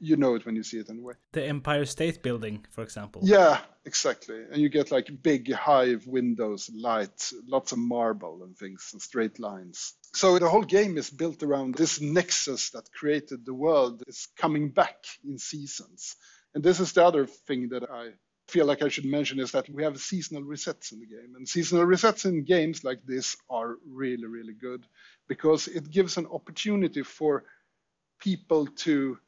[0.00, 1.14] you know it when you see it anyway.
[1.32, 3.22] The Empire State Building, for example.
[3.24, 4.42] Yeah, exactly.
[4.50, 9.38] And you get like big hive windows, light, lots of marble and things, and straight
[9.38, 9.94] lines.
[10.14, 14.70] So the whole game is built around this nexus that created the world is coming
[14.70, 16.16] back in seasons.
[16.54, 18.10] And this is the other thing that I
[18.48, 21.34] feel like I should mention is that we have seasonal resets in the game.
[21.36, 24.86] And seasonal resets in games like this are really, really good
[25.28, 27.44] because it gives an opportunity for
[28.20, 29.18] people to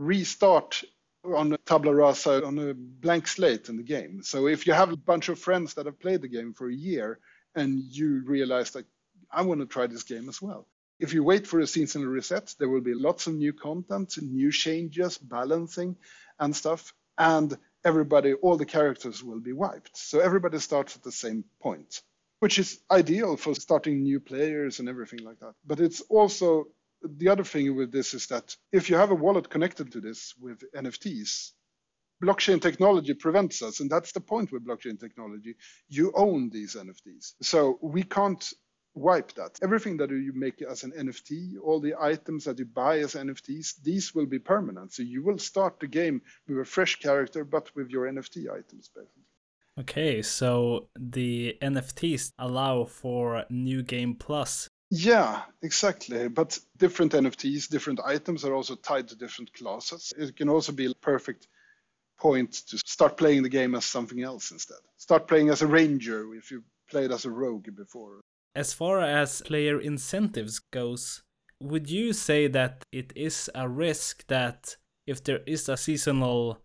[0.00, 0.82] restart
[1.22, 4.22] on tabla rasa on a blank slate in the game.
[4.22, 6.74] So if you have a bunch of friends that have played the game for a
[6.74, 7.18] year
[7.54, 8.86] and you realize that
[9.30, 10.66] I want to try this game as well.
[10.98, 14.50] If you wait for a seasonal reset, there will be lots of new content, new
[14.50, 15.96] changes, balancing
[16.38, 16.94] and stuff.
[17.18, 19.96] And everybody, all the characters will be wiped.
[19.96, 22.00] So everybody starts at the same point,
[22.38, 25.54] which is ideal for starting new players and everything like that.
[25.66, 26.68] But it's also
[27.02, 30.34] the other thing with this is that if you have a wallet connected to this
[30.40, 31.52] with NFTs,
[32.22, 33.80] blockchain technology prevents us.
[33.80, 35.56] And that's the point with blockchain technology.
[35.88, 37.34] You own these NFTs.
[37.42, 38.52] So we can't
[38.94, 39.58] wipe that.
[39.62, 43.82] Everything that you make as an NFT, all the items that you buy as NFTs,
[43.82, 44.92] these will be permanent.
[44.92, 48.90] So you will start the game with a fresh character, but with your NFT items,
[48.94, 49.24] basically.
[49.78, 56.28] Okay, so the NFTs allow for New Game Plus yeah, exactly.
[56.28, 60.12] But different NFTs, different items are also tied to different classes.
[60.18, 61.46] It can also be a perfect
[62.18, 64.78] point to start playing the game as something else instead.
[64.96, 68.20] Start playing as a ranger if you played as a rogue before.
[68.54, 71.22] As far as player incentives goes,
[71.60, 74.76] would you say that it is a risk that
[75.06, 76.60] if there is a seasonal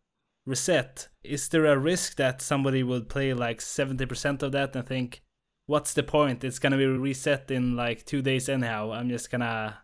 [0.45, 5.21] reset, is there a risk that somebody would play like 70% of that and think,
[5.67, 6.43] what's the point?
[6.43, 8.91] It's gonna be reset in like two days anyhow.
[8.91, 9.79] I'm just gonna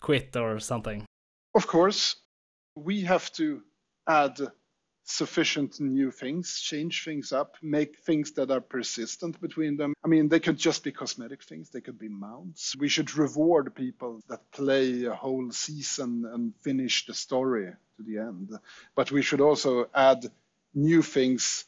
[0.00, 1.04] quit or something.
[1.54, 2.16] Of course,
[2.74, 3.62] we have to
[4.06, 4.38] add
[5.04, 9.94] sufficient new things, change things up, make things that are persistent between them.
[10.04, 12.76] I mean, they could just be cosmetic things, they could be mounts.
[12.76, 18.18] We should reward people that play a whole season and finish the story to the
[18.18, 18.56] end.
[18.94, 20.30] But we should also add
[20.74, 21.64] new things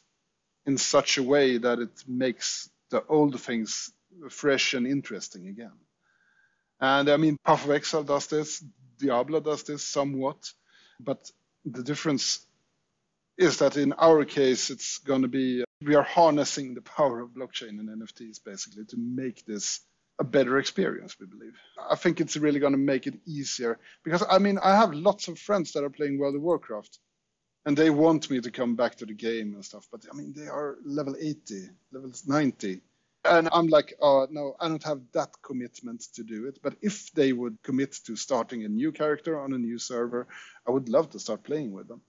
[0.66, 3.90] in such a way that it makes the old things
[4.30, 5.78] fresh and interesting again.
[6.80, 8.64] And I mean, Path of Exile does this,
[8.98, 10.50] Diablo does this somewhat,
[11.00, 11.30] but
[11.64, 12.46] the difference
[13.36, 17.30] is that in our case, it's going to be we are harnessing the power of
[17.30, 19.80] blockchain and NFTs basically to make this
[20.20, 21.54] a better experience, we believe.
[21.90, 25.28] I think it's really going to make it easier because I mean, I have lots
[25.28, 26.98] of friends that are playing World of Warcraft
[27.66, 29.88] and they want me to come back to the game and stuff.
[29.90, 32.80] But I mean, they are level 80, level 90,
[33.24, 36.58] And I'm like, oh, no, I don't have that commitment to do it.
[36.62, 40.26] But if they would commit to starting a new character on a new server,
[40.66, 42.02] I would love to start playing with them.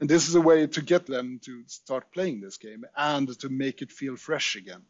[0.00, 3.48] And this is a way to get them to start playing this game and to
[3.48, 4.82] make it feel fresh again.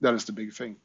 [0.00, 0.76] That is the big thing.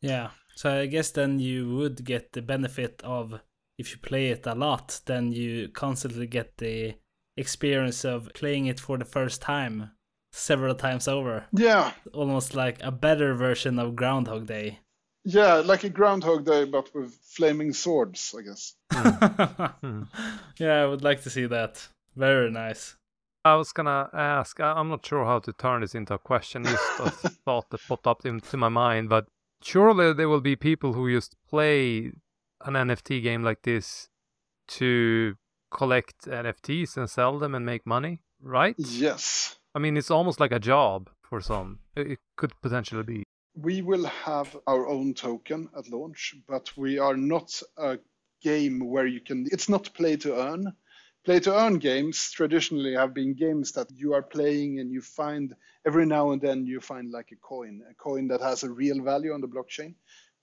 [0.00, 0.30] Yeah.
[0.56, 3.40] So I guess then you would get the benefit of
[3.78, 6.94] if you play it a lot, then you constantly get the
[7.36, 9.90] experience of playing it for the first time
[10.32, 11.46] several times over.
[11.52, 11.92] Yeah.
[12.12, 14.80] Almost like a better version of Groundhog Day.
[15.24, 18.74] Yeah, like a Groundhog Day, but with flaming swords, I guess.
[18.92, 20.08] Mm.
[20.58, 21.88] yeah, I would like to see that.
[22.14, 22.96] Very nice.
[23.44, 24.58] I was gonna ask.
[24.60, 26.64] I'm not sure how to turn this into a question.
[26.64, 27.10] Just a
[27.44, 29.26] thought that popped up into my mind, but
[29.62, 32.12] surely there will be people who just play
[32.64, 34.08] an NFT game like this
[34.68, 35.36] to
[35.74, 38.76] collect NFTs and sell them and make money, right?
[38.78, 39.56] Yes.
[39.74, 41.80] I mean, it's almost like a job for some.
[41.96, 43.24] It could potentially be.
[43.56, 47.98] We will have our own token at launch, but we are not a
[48.40, 50.72] game where you can, it's not play to earn.
[51.24, 55.54] Play to earn games traditionally have been games that you are playing and you find
[55.86, 59.02] every now and then you find like a coin, a coin that has a real
[59.02, 59.94] value on the blockchain.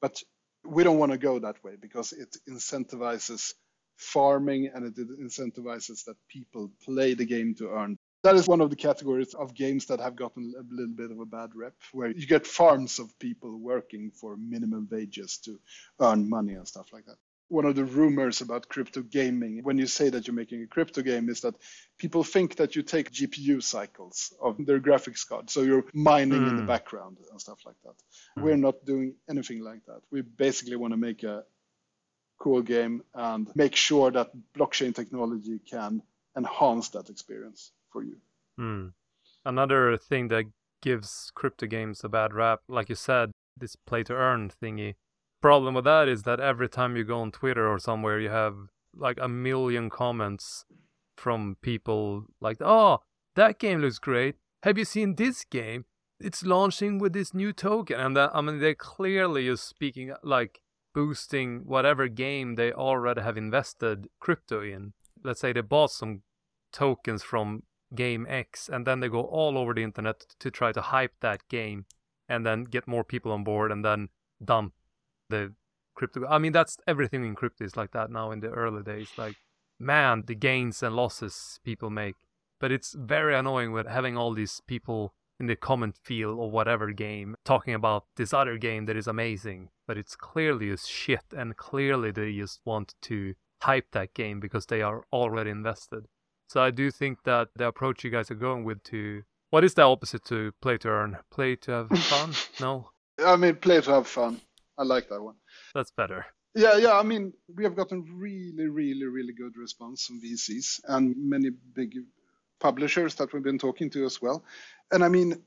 [0.01, 0.21] But
[0.65, 3.53] we don't want to go that way because it incentivizes
[4.01, 7.97] farming and it incentivizes that people play the game to earn.
[8.23, 11.19] That is one of the categories of games that have gotten a little bit of
[11.19, 15.59] a bad rep, where you get farms of people working for minimum wages to
[15.99, 17.17] earn money and stuff like that.
[17.47, 21.01] One of the rumors about crypto gaming, when you say that you're making a crypto
[21.01, 21.55] game, is that
[21.97, 25.49] people think that you take GPU cycles of their graphics card.
[25.49, 26.49] So you're mining mm.
[26.49, 26.67] in the hmm.
[26.67, 27.95] background and stuff like that.
[28.39, 28.43] Mm.
[28.43, 30.01] We're not doing anything like that.
[30.11, 31.43] We basically want to make a
[32.41, 36.01] cool game and make sure that blockchain technology can
[36.35, 38.17] enhance that experience for you.
[38.59, 38.93] Mm.
[39.45, 40.45] Another thing that
[40.81, 44.95] gives crypto games a bad rap, like you said, this play to earn thingy.
[45.41, 48.55] Problem with that is that every time you go on Twitter or somewhere, you have
[48.95, 50.65] like a million comments
[51.17, 52.99] from people like, "Oh,
[53.35, 54.35] that game looks great.
[54.63, 55.85] Have you seen this game?
[56.19, 60.61] It's launching with this new token." And that, I mean, they're clearly just speaking like
[60.93, 64.93] boosting whatever game they already have invested crypto in.
[65.23, 66.21] Let's say they bought some
[66.71, 70.81] tokens from game X and then they go all over the internet to try to
[70.81, 71.85] hype that game
[72.29, 74.09] and then get more people on board and then
[74.43, 74.73] dump
[75.29, 75.53] the
[75.95, 76.25] crypto.
[76.27, 79.09] I mean, that's everything in crypto is like that now in the early days.
[79.17, 79.35] Like,
[79.79, 82.15] man, the gains and losses people make.
[82.59, 86.91] But it's very annoying with having all these people in the comment field or whatever
[86.91, 91.57] game talking about this other game that is amazing, but it's clearly is shit and
[91.57, 96.05] clearly they just want to hype that game because they are already invested.
[96.47, 99.73] So I do think that the approach you guys are going with to what is
[99.73, 101.17] the opposite to play to earn?
[101.29, 102.31] Play to have fun?
[102.61, 102.89] no.
[103.21, 104.39] I mean, play to have fun.
[104.77, 105.35] I like that one.
[105.75, 106.25] That's better.
[106.55, 106.97] Yeah, yeah.
[106.97, 111.95] I mean, we have gotten really, really, really good response from VCs and many big
[112.61, 114.45] publishers that we've been talking to as well.
[114.89, 115.43] And I mean,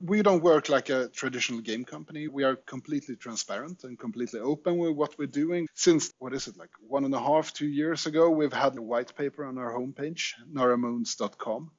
[0.00, 2.28] we don't work like a traditional game company.
[2.28, 5.68] We are completely transparent and completely open with what we're doing.
[5.74, 8.82] Since, what is it, like one and a half, two years ago, we've had a
[8.82, 11.70] white paper on our homepage, naramunz.com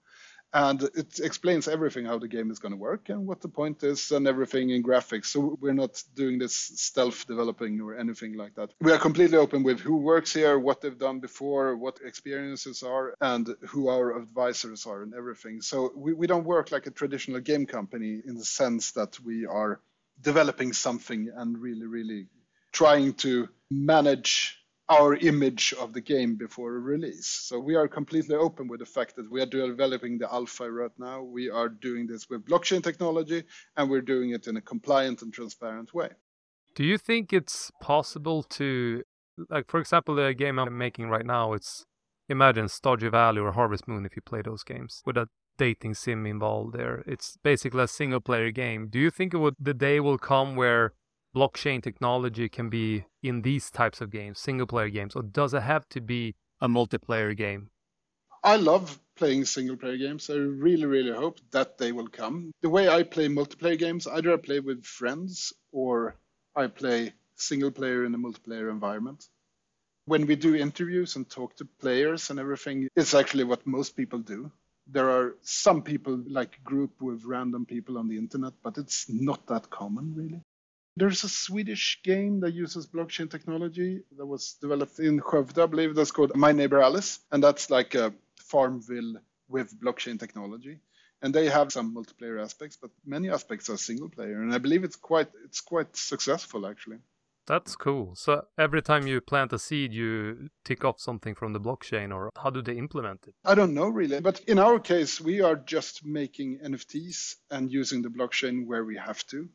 [0.58, 3.84] and it explains everything how the game is going to work and what the point
[3.84, 5.28] is and everything in graphics.
[5.28, 8.72] So we're not doing this stealth developing or anything like that.
[8.82, 13.14] We are completely open with who works here what they've done before what experiences are
[13.22, 15.62] and who our advisors are and everything.
[15.62, 19.46] So we, we don't work like a traditional game company in the sense that we
[19.46, 19.80] are
[20.24, 22.26] developing something and really really
[22.72, 24.58] trying to manage
[24.90, 27.28] our image of the game before release.
[27.28, 30.92] So we are completely open with the fact that we are developing the alpha right
[30.98, 31.24] now.
[31.24, 33.44] We are doing this with blockchain technology
[33.76, 36.10] and we're doing it in a compliant and transparent way.
[36.74, 39.04] Do you think it's possible to,
[39.50, 41.86] like, for example, the game I'm making right now, it's
[42.30, 46.26] imagine Stardew Valley or Harvest Moon if you play those games with a dating sim
[46.26, 47.04] involved there.
[47.06, 48.88] It's basically a single player game.
[48.90, 50.94] Do you think it would, the day will come where
[51.36, 55.62] blockchain technology can be in these types of games, single player games, or does it
[55.62, 57.70] have to be a multiplayer game?
[58.44, 60.30] I love playing single player games.
[60.30, 62.52] I really, really hope that they will come.
[62.62, 66.16] The way I play multiplayer games, either I play with friends or
[66.56, 69.28] I play single player in a multiplayer environment.
[70.06, 74.20] When we do interviews and talk to players and everything, it's actually what most people
[74.20, 74.52] do.
[74.88, 79.46] There are some people like group with random people on the internet, but it's not
[79.48, 80.42] that common really.
[81.00, 85.96] There's a Swedish game that uses blockchain technology that was developed in Skövde, I believe
[85.96, 87.20] that's called My Neighbor Alice.
[87.32, 89.14] And that's like a Farmville
[89.48, 90.80] with blockchain technology.
[91.22, 94.84] and they have some multiplayer aspects, but many aspects are single player, and I believe
[94.84, 96.98] it's quite it's quite successful actually.
[97.48, 98.14] That's cool.
[98.16, 102.30] So every time you plant a seed, you tick off something from the blockchain, or
[102.36, 103.36] how do they implement it?
[103.46, 108.02] I don't know really, but in our case, we are just making NFTs and using
[108.02, 109.48] the blockchain where we have to.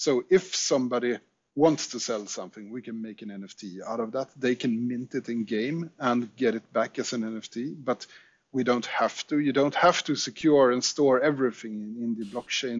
[0.00, 1.18] So if somebody
[1.54, 4.30] wants to sell something, we can make an NFT out of that.
[4.34, 8.06] They can mint it in game and get it back as an NFT, but
[8.50, 9.38] we don't have to.
[9.38, 12.78] You don't have to secure and store everything in, in the blockchain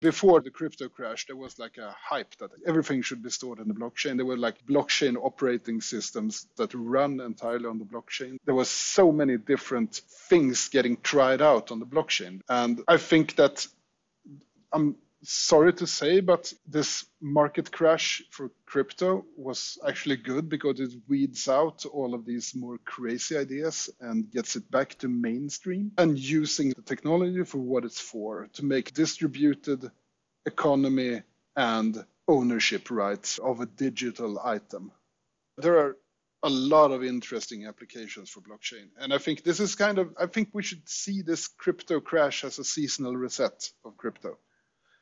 [0.00, 3.68] before the crypto crash, there was like a hype that everything should be stored in
[3.68, 4.16] the blockchain.
[4.16, 8.38] There were like blockchain operating systems that run entirely on the blockchain.
[8.46, 9.94] There was so many different
[10.28, 12.40] things getting tried out on the blockchain.
[12.48, 13.66] And I think that
[14.72, 20.92] I'm sorry to say, but this market crash for crypto was actually good because it
[21.08, 26.18] weeds out all of these more crazy ideas and gets it back to mainstream and
[26.18, 29.90] using the technology for what it's for to make distributed
[30.46, 31.22] economy
[31.56, 34.90] and ownership rights of a digital item.
[35.58, 35.96] There are
[36.42, 38.88] a lot of interesting applications for blockchain.
[38.98, 42.44] And I think this is kind of, I think we should see this crypto crash
[42.44, 44.38] as a seasonal reset of crypto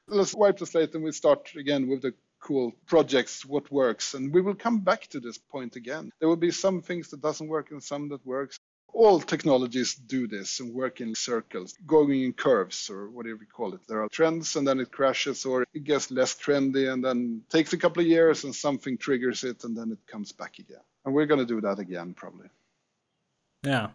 [0.09, 4.15] let's wipe the slate and we start again with the cool projects, what works.
[4.15, 6.11] And we will come back to this point again.
[6.19, 8.59] There will be some things that doesn't work and some that works.
[8.95, 13.75] All technologies do this and work in circles, going in curves or whatever you call
[13.75, 13.81] it.
[13.87, 17.73] There are trends and then it crashes or it gets less trendy and then takes
[17.75, 20.81] a couple of years and something triggers it and then it comes back again.
[21.05, 22.49] And we're going to do that again probably.
[23.63, 23.89] Yeah.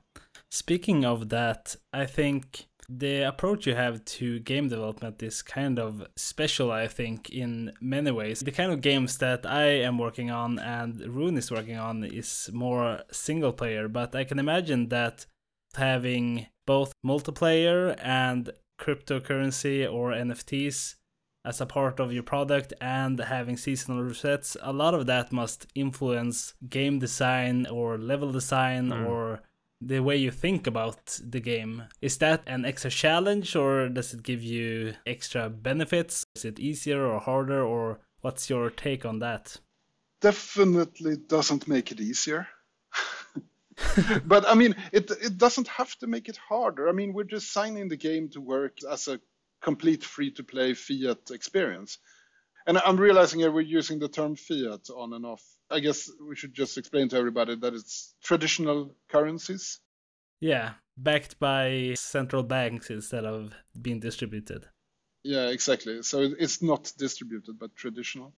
[0.52, 6.06] Speaking of that, I think the approach you have to game development is kind of
[6.16, 8.42] special, I think, in many ways.
[8.42, 12.50] The kind of games that I am working on and Rune is working on is
[12.54, 15.26] more single player, but I can imagine that
[15.76, 20.96] having both multiplayer and cryptocurrency or NFTs
[21.46, 25.68] as a part of your product and having seasonal resets, a lot of that must
[25.76, 29.08] influence game design or level design mm.
[29.08, 29.42] or
[29.88, 31.84] the way you think about the game.
[32.02, 36.26] Is that an extra challenge or does it give you extra benefits?
[36.36, 39.58] Is it easier or harder or what's your take on that?
[40.22, 42.48] Definitely doesn't make it easier.
[44.26, 46.88] but I mean, it it doesn't have to make it harder.
[46.88, 49.20] I mean, we're designing the game to work as a
[49.62, 51.98] complete free-to-play fiat experience.
[52.68, 55.44] And I'm realizing here we're using the term fiat on and off
[55.74, 59.80] I guess we should just explain to everybody that it's traditional currencies.
[60.40, 64.68] Yeah, backed by central banks instead of being distributed.
[65.24, 66.04] Yeah, exactly.
[66.04, 68.34] So it's not distributed, but traditional.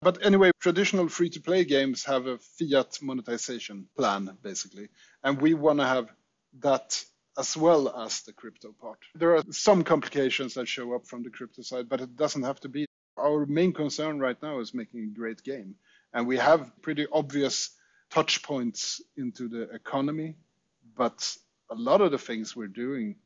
[0.00, 4.88] But anyway, traditional free to play games have a fiat monetization plan, basically.
[5.22, 6.08] And we want to have
[6.60, 7.04] that
[7.38, 8.98] as well as the crypto part.
[9.14, 12.60] There are some complications that show up from the crypto side, but it doesn't have
[12.60, 12.86] to be.
[13.18, 15.74] Our main concern right now is making a great game.
[16.12, 17.70] And we have pretty obvious
[18.10, 20.34] touch points into the economy,
[20.96, 21.36] but
[21.70, 23.16] a lot of the things we're doing,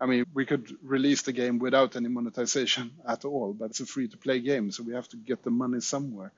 [0.00, 3.86] I mean, we could release the game without any monetization at all, but it's a
[3.86, 6.32] free to play game, so we have to get the money somewhere.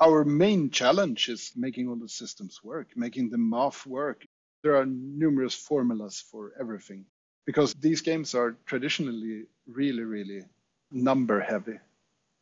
[0.00, 4.26] Our main challenge is making all the systems work, making the math work.
[4.62, 7.06] There are numerous formulas for everything
[7.46, 10.44] because these games are traditionally really, really
[10.90, 11.78] number heavy.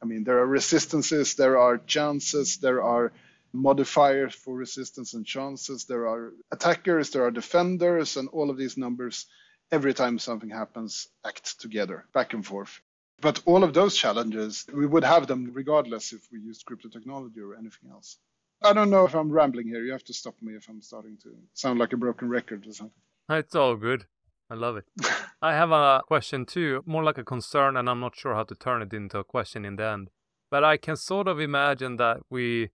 [0.03, 3.13] I mean, there are resistances, there are chances, there are
[3.53, 8.77] modifiers for resistance and chances, there are attackers, there are defenders, and all of these
[8.77, 9.27] numbers,
[9.73, 12.81] every time something happens, act together, back and forth.
[13.21, 17.41] But all of those challenges, we would have them regardless if we used crypto technology
[17.41, 18.17] or anything else.
[18.63, 19.83] I don't know if I'm rambling here.
[19.83, 22.73] You have to stop me if I'm starting to sound like a broken record or
[22.73, 23.01] something.
[23.29, 24.07] It's all good.
[24.51, 24.85] I love it.
[25.43, 28.55] I have a question too, more like a concern, and I'm not sure how to
[28.55, 30.11] turn it into a question in the end.
[30.51, 32.71] But I can sort of imagine that we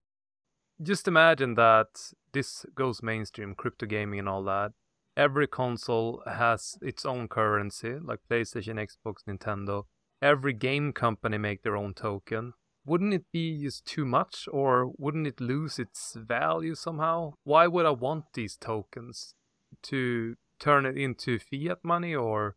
[0.81, 1.87] just imagine that
[2.33, 4.71] this goes mainstream, crypto gaming and all that.
[5.15, 9.83] Every console has its own currency, like PlayStation, Xbox, Nintendo.
[10.21, 12.53] Every game company make their own token.
[12.85, 17.33] Wouldn't it be just too much, or wouldn't it lose its value somehow?
[17.43, 19.35] Why would I want these tokens
[19.83, 22.55] to turn it into fiat money or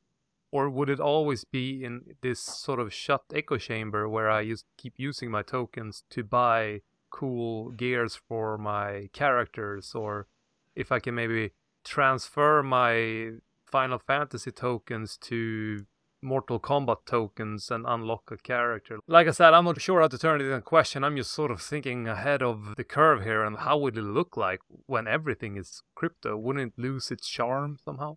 [0.53, 4.65] or would it always be in this sort of shut echo chamber where I just
[4.77, 6.81] keep using my tokens to buy
[7.11, 9.95] cool gears for my characters?
[9.95, 10.27] Or
[10.75, 11.53] if I can maybe
[11.85, 13.35] transfer my
[13.65, 15.87] Final Fantasy tokens to
[16.23, 18.99] Mortal Kombat tokens and unlock a character.
[19.07, 21.05] Like I said, I'm not sure how to turn it into a question.
[21.05, 24.37] I'm just sort of thinking ahead of the curve here and how would it look
[24.37, 26.37] like when everything is crypto?
[26.37, 28.17] Wouldn't it lose its charm somehow?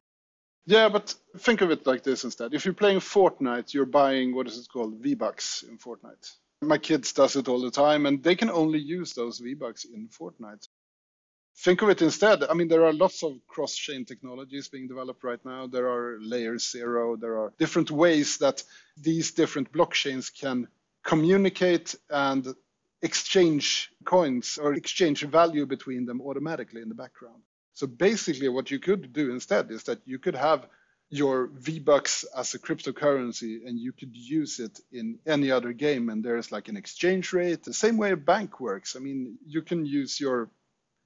[0.65, 2.53] Yeah, but think of it like this instead.
[2.53, 6.31] If you're playing Fortnite, you're buying what is it called V-Bucks in Fortnite.
[6.61, 10.07] My kids does it all the time, and they can only use those V-Bucks in
[10.07, 10.65] Fortnite.
[11.55, 12.43] Think of it instead.
[12.43, 15.67] I mean, there are lots of cross-chain technologies being developed right now.
[15.67, 17.15] There are layer zero.
[17.15, 18.63] There are different ways that
[18.97, 20.67] these different blockchains can
[21.03, 22.47] communicate and
[23.01, 27.43] exchange coins or exchange value between them automatically in the background.
[27.73, 30.67] So basically, what you could do instead is that you could have
[31.09, 36.09] your V-Bucks as a cryptocurrency and you could use it in any other game.
[36.09, 38.95] And there's like an exchange rate, the same way a bank works.
[38.95, 40.49] I mean, you can use your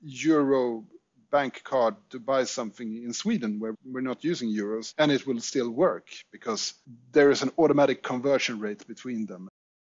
[0.01, 0.85] Euro
[1.31, 5.39] bank card to buy something in Sweden where we're not using euros and it will
[5.41, 6.73] still work because
[7.11, 9.49] there is an automatic conversion rate between them.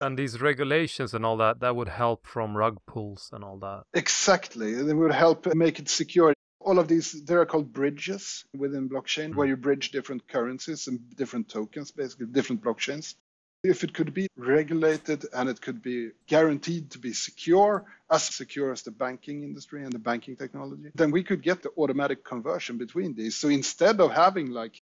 [0.01, 3.83] And these regulations and all that, that would help from rug pulls and all that.
[3.93, 4.73] Exactly.
[4.73, 6.33] It would help make it secure.
[6.61, 10.99] All of these, they are called bridges within blockchain, where you bridge different currencies and
[11.15, 13.15] different tokens, basically different blockchains.
[13.63, 18.71] If it could be regulated and it could be guaranteed to be secure, as secure
[18.71, 22.77] as the banking industry and the banking technology, then we could get the automatic conversion
[22.77, 23.35] between these.
[23.35, 24.81] So instead of having like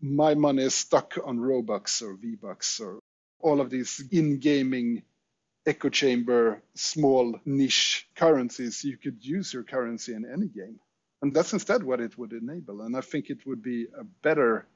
[0.00, 2.98] my money is stuck on Robux or V-Bucks or
[3.40, 5.02] all of these in-gaming
[5.64, 10.78] echo chamber small niche currencies, you could use your currency in any game.
[11.22, 12.82] And that's instead what it would enable.
[12.82, 14.66] And I think it would be a better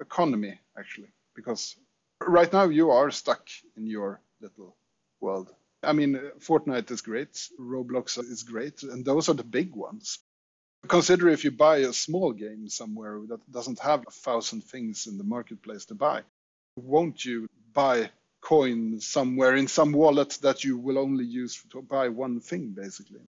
[0.00, 1.76] economy, actually, because
[2.20, 4.76] right now you are stuck in your little
[5.20, 5.52] world.
[5.82, 10.18] I mean, Fortnite is great, Roblox is great, and those are the big ones.
[10.88, 15.18] Consider if you buy a small game somewhere that doesn't have a thousand things in
[15.18, 16.22] the marketplace to buy,
[16.76, 18.10] won't you buy
[18.40, 23.20] coin somewhere in some wallet that you will only use to buy one thing, basically?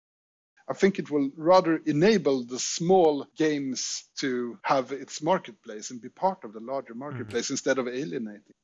[0.69, 6.09] I think it will rather enable the small games to have its marketplace and be
[6.09, 7.55] part of the larger marketplace mm-hmm.
[7.55, 8.55] instead of alienating.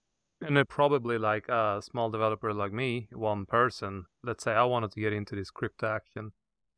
[0.45, 4.91] And it probably like a small developer like me, one person, let's say I wanted
[4.93, 6.33] to get into this crypto action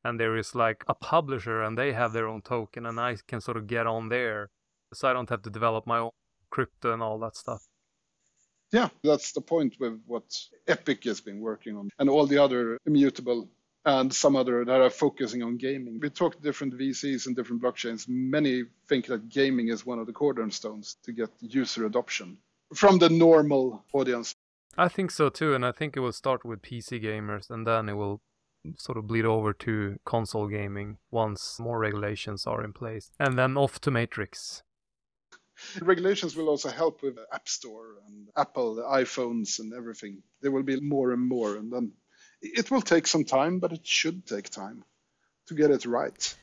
[0.05, 3.41] and there is like a publisher and they have their own token and I can
[3.41, 4.51] sort of get on there
[4.93, 6.11] so I don't have to develop my own
[6.51, 7.67] crypto and all that stuff.
[8.71, 10.25] Yeah, that's the point with what
[10.69, 13.49] Epic has been working on and all the other immutable
[13.87, 16.01] and some other that are focusing on gaming.
[16.01, 18.09] We talked to different VCs and different blockchains.
[18.09, 22.39] Many think that gaming is one of the cornerstones to get user adoption
[22.75, 24.35] from the normal audience.
[24.77, 27.89] I think so too, and I think it will start with PC gamers and then
[27.89, 28.21] it will
[28.79, 33.11] sort of bleed over to console gaming once more regulations are in place.
[33.21, 34.62] And then off to Matrix.
[35.81, 40.23] Regulations will also help with the App Store and Apple, iPhones, and everything.
[40.41, 41.93] There will be more and more, and then
[42.43, 44.85] it will take some time, but it should take time
[45.47, 46.37] to get it right.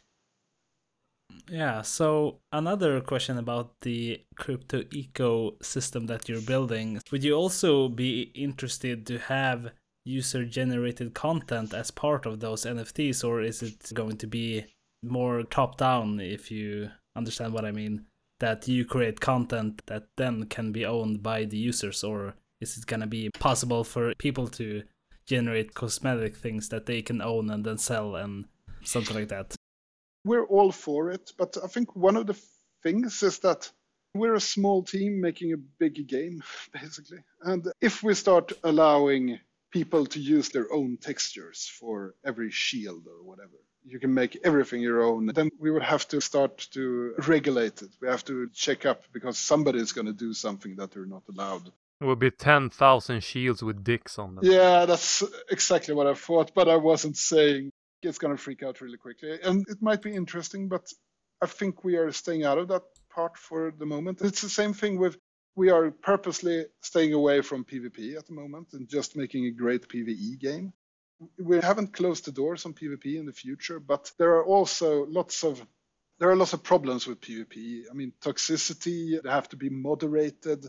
[1.50, 7.02] Yeah, so another question about the crypto ecosystem that you're building.
[7.12, 9.72] Would you also be interested to have
[10.06, 14.66] user generated content as part of those NFTs, or is it going to be
[15.04, 18.06] more top down, if you understand what I mean?
[18.40, 22.86] That you create content that then can be owned by the users, or is it
[22.86, 24.84] going to be possible for people to
[25.28, 28.46] generate cosmetic things that they can own and then sell and
[28.84, 29.56] something like that?
[30.24, 32.40] We're all for it, but I think one of the
[32.84, 33.72] things is that
[34.14, 36.44] we're a small team making a big game,
[36.74, 37.20] basically.
[37.42, 39.40] And if we start allowing
[39.72, 43.58] people to use their own textures for every shield or whatever.
[43.84, 45.28] You can make everything your own.
[45.28, 47.90] Then we would have to start to regulate it.
[48.00, 51.24] We have to check up because somebody is going to do something that they're not
[51.30, 51.72] allowed.
[52.00, 54.46] It would be 10,000 shields with dicks on them.
[54.46, 57.72] Yeah, that's exactly what I thought, but I wasn't saying
[58.04, 59.40] it's going to freak out really quickly.
[59.44, 60.92] And it might be interesting, but
[61.42, 64.22] I think we are staying out of that part for the moment.
[64.22, 65.18] It's the same thing with
[65.56, 69.88] we are purposely staying away from PvP at the moment and just making a great
[69.90, 70.74] PvE game.
[71.38, 75.44] We haven't closed the doors on PvP in the future, but there are also lots
[75.44, 75.64] of
[76.20, 77.84] there are lots of problems with PvP.
[77.90, 80.66] I mean, toxicity they have to be moderated,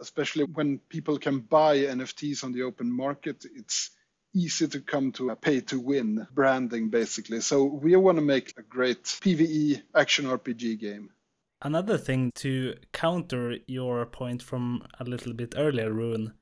[0.00, 3.44] especially when people can buy NFTs on the open market.
[3.54, 3.90] It's
[4.34, 7.40] easy to come to a pay to win branding basically.
[7.40, 11.10] So we want to make a great PvE action RPG game.
[11.62, 16.34] Another thing to counter your point from a little bit earlier, Rune,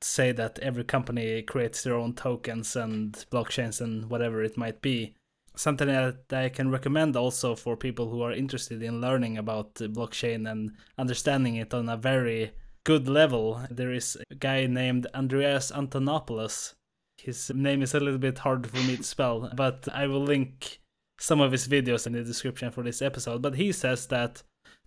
[0.00, 5.14] say that every company creates their own tokens and blockchains and whatever it might be.
[5.54, 10.50] Something that I can recommend also for people who are interested in learning about blockchain
[10.50, 12.52] and understanding it on a very
[12.84, 13.60] good level.
[13.70, 16.74] There is a guy named Andreas Antonopoulos.
[17.22, 20.80] His name is a little bit hard for me to spell, but I will link
[21.18, 23.42] some of his videos in the description for this episode.
[23.42, 24.42] But he says that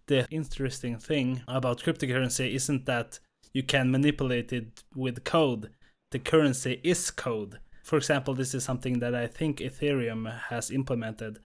[0.08, 3.20] the interesting thing about cryptocurrency isn't that
[3.54, 5.70] you can manipulate it with code.
[6.12, 7.60] The currency is code.
[7.84, 11.40] For example, this is something that I think Ethereum has implemented.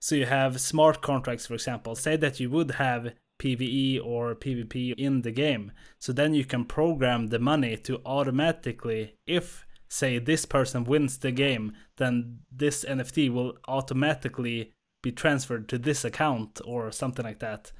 [0.00, 1.94] So you have smart contracts, for example.
[1.94, 5.72] Say that you would have PvE or PvP in the game.
[5.98, 11.32] So then you can program the money to automatically, if say this person wins the
[11.32, 14.72] game, then this NFT will automatically
[15.02, 17.72] be transferred to this account or something like that.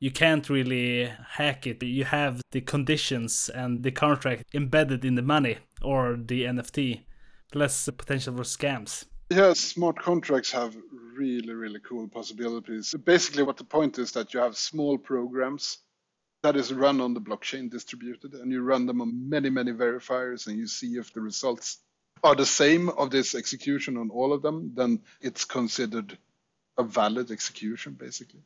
[0.00, 1.82] You can't really hack it.
[1.82, 7.04] You have the conditions and the contract embedded in the money or the NFT.
[7.54, 9.04] Less potential for scams.
[9.30, 10.76] Yeah, smart contracts have
[11.16, 12.94] really, really cool possibilities.
[13.04, 15.78] Basically, what the point is that you have small programs
[16.42, 20.46] that is run on the blockchain distributed, and you run them on many, many verifiers,
[20.46, 21.78] and you see if the results
[22.24, 26.16] are the same of this execution on all of them, then it's considered
[26.78, 28.40] a valid execution, basically.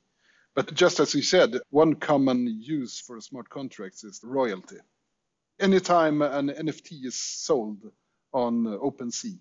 [0.55, 4.79] But just as you said, one common use for smart contracts is royalty.
[5.61, 7.79] Anytime an NFT is sold
[8.33, 9.39] on OpenSea,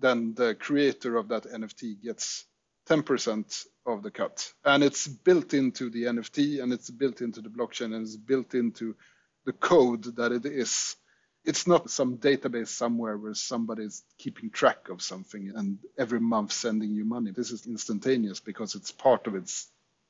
[0.00, 2.44] then the creator of that NFT gets
[2.88, 4.52] 10% of the cut.
[4.64, 8.54] And it's built into the NFT and it's built into the blockchain and it's built
[8.54, 8.96] into
[9.44, 10.96] the code that it is.
[11.44, 16.90] It's not some database somewhere where somebody's keeping track of something and every month sending
[16.90, 17.30] you money.
[17.30, 19.68] This is instantaneous because it's part of its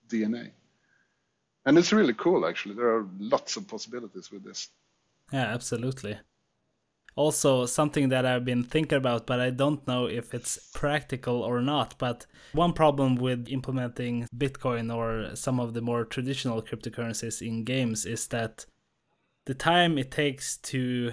[0.09, 0.51] DNA.
[1.65, 2.75] And it's really cool, actually.
[2.77, 4.69] There are lots of possibilities with this.
[5.33, 6.19] Yeah, absolutely
[7.19, 11.61] also something that I've been thinking about, but I don't know if it's practical or
[11.61, 11.97] not.
[11.99, 18.07] But one problem with implementing Bitcoin or some of the more traditional cryptocurrencies in games
[18.07, 18.67] is that
[19.47, 21.13] the time it takes to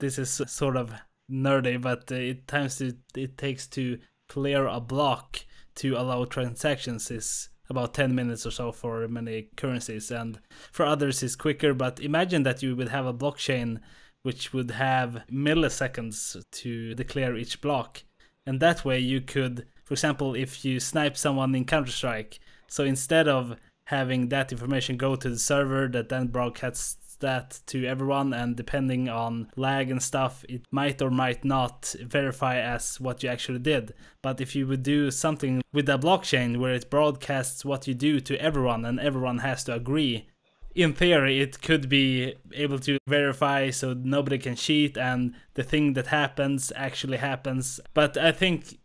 [0.00, 0.94] this is sort of
[1.30, 5.44] nerdy, but it times to, it takes to clear a block
[5.76, 10.40] to allow transactions is about 10 minutes or so for many currencies and
[10.72, 13.78] for others is quicker but imagine that you would have a blockchain
[14.22, 18.02] which would have milliseconds to declare each block.
[18.46, 22.84] And that way you could, for example, if you snipe someone in Counter Strike, so
[22.84, 28.32] instead of having that information go to the server that then broadcasts that to everyone
[28.32, 33.28] and depending on lag and stuff it might or might not verify as what you
[33.28, 33.92] actually did
[34.22, 38.20] but if you would do something with a blockchain where it broadcasts what you do
[38.20, 40.26] to everyone and everyone has to agree
[40.74, 45.94] in theory it could be able to verify so nobody can cheat and the thing
[45.94, 47.80] that happens actually happens.
[47.94, 48.78] But i think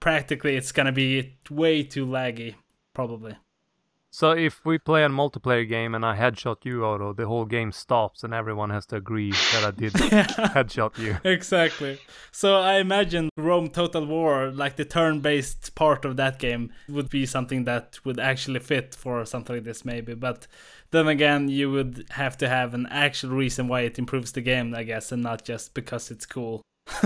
[0.00, 2.54] practically it's going to be way too laggy
[2.94, 3.36] probably
[4.16, 7.70] so if we play a multiplayer game and I headshot you, Otto, the whole game
[7.70, 9.92] stops and everyone has to agree that I did
[10.54, 11.18] headshot you.
[11.22, 11.98] Exactly.
[12.32, 17.26] So I imagine Rome Total War, like the turn-based part of that game, would be
[17.26, 20.14] something that would actually fit for something like this, maybe.
[20.14, 20.46] But
[20.92, 24.74] then again, you would have to have an actual reason why it improves the game,
[24.74, 26.62] I guess, and not just because it's cool.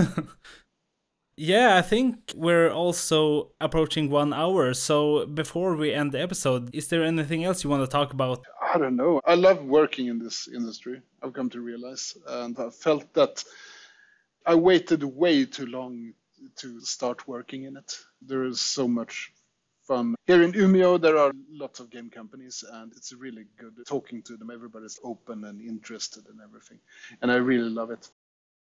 [1.41, 4.75] yeah, I think we're also approaching one hour.
[4.75, 8.45] So before we end the episode, is there anything else you want to talk about?
[8.61, 9.19] I don't know.
[9.25, 11.01] I love working in this industry.
[11.23, 13.43] I've come to realize, and I felt that
[14.45, 16.13] I waited way too long
[16.57, 17.91] to start working in it.
[18.21, 19.33] There is so much
[19.87, 20.13] fun.
[20.27, 24.37] Here in Umeå, there are lots of game companies, and it's really good talking to
[24.37, 24.51] them.
[24.51, 26.77] Everybody's open and interested in everything,
[27.23, 28.07] and I really love it.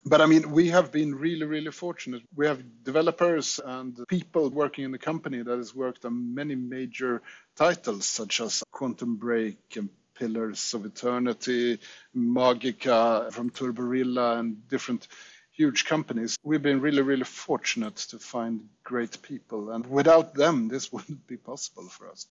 [0.06, 2.24] But I mean, we have been really, really fortunate.
[2.36, 7.22] We have developers and people working in the company that has worked on many major
[7.56, 11.80] titles, such as Quantum Break and Pillars of Eternity,
[12.16, 15.08] Magicka from Turborilla, and different
[15.52, 16.38] huge companies.
[16.44, 21.38] We've been really, really fortunate to find great people, and without them, this wouldn't be
[21.38, 22.26] possible for us.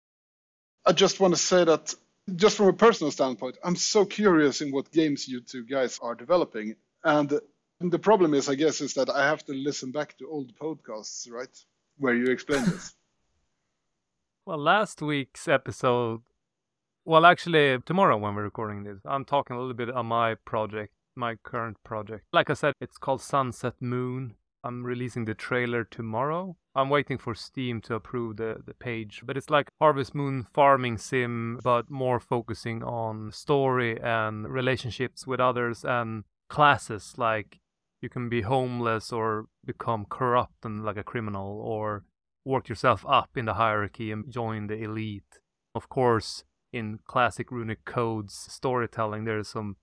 [0.85, 1.93] I just want to say that,
[2.35, 6.13] just from a personal standpoint, I'm so curious in what games you two guys are
[6.13, 6.75] developing.
[7.03, 7.39] And
[7.79, 11.29] the problem is, I guess, is that I have to listen back to old podcasts,
[11.31, 11.55] right?
[11.97, 12.93] Where you explain this.
[14.45, 16.21] well, last week's episode,
[17.03, 20.93] well, actually, tomorrow when we're recording this, I'm talking a little bit on my project
[21.15, 22.25] my current project.
[22.33, 24.35] Like I said, it's called Sunset Moon.
[24.63, 26.57] I'm releasing the trailer tomorrow.
[26.73, 30.97] I'm waiting for Steam to approve the, the page, but it's like Harvest Moon farming
[30.97, 37.13] sim, but more focusing on story and relationships with others and classes.
[37.17, 37.59] Like
[38.05, 42.03] you can be homeless or become corrupt and like a criminal, or
[42.45, 45.39] work yourself up in the hierarchy and join the elite.
[45.73, 49.77] Of course, in classic runic codes storytelling, there's some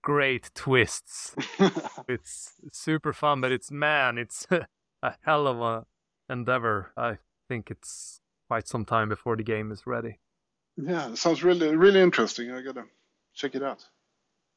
[0.00, 1.34] great twists.
[2.08, 4.46] it's super fun, but it's man, it's
[5.02, 5.86] a hell of a
[6.32, 6.92] endeavor.
[6.96, 7.18] I
[7.48, 10.20] think it's quite some time before the game is ready.
[10.76, 12.52] Yeah, sounds really really interesting.
[12.52, 12.84] I gotta
[13.34, 13.88] check it out.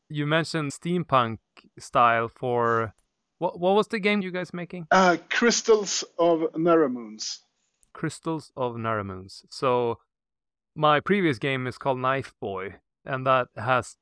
[0.09, 1.39] You mentioned steampunk
[1.79, 2.93] style for
[3.39, 3.59] what?
[3.59, 4.87] What was the game you guys making?
[4.91, 7.39] Uh, Crystals of Naramunz.
[7.93, 9.43] Crystals of Naramunz.
[9.49, 9.99] So
[10.75, 13.97] my previous game is called KnifeBoy, and that has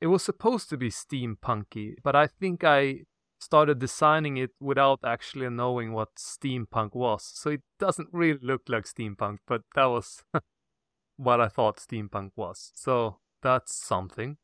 [0.00, 3.00] it was supposed to be steampunky, but I think I
[3.38, 7.30] started designing it without actually knowing what steampunk was.
[7.34, 10.24] So it doesn't really look like steampunk, but that was
[11.16, 12.72] what I thought steampunk was.
[12.74, 14.38] So that's something.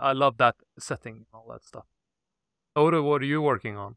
[0.00, 1.86] I love that setting and all that stuff.
[2.76, 3.96] Otto, what are you working on?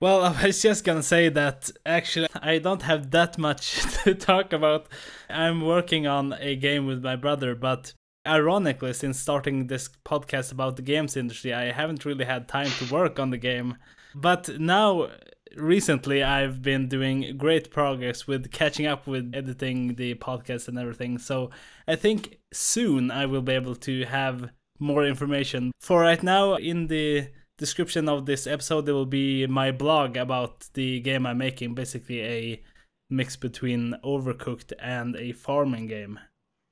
[0.00, 4.52] Well, I was just gonna say that actually I don't have that much to talk
[4.52, 4.88] about.
[5.28, 7.94] I'm working on a game with my brother, but
[8.26, 12.92] ironically, since starting this podcast about the games industry, I haven't really had time to
[12.92, 13.76] work on the game.
[14.14, 15.08] But now,
[15.56, 21.18] recently, I've been doing great progress with catching up with editing the podcast and everything.
[21.18, 21.50] So
[21.86, 25.72] I think soon I will be able to have more information.
[25.80, 30.68] For right now, in the description of this episode, there will be my blog about
[30.74, 32.62] the game I'm making, basically a
[33.10, 36.18] mix between Overcooked and a farming game.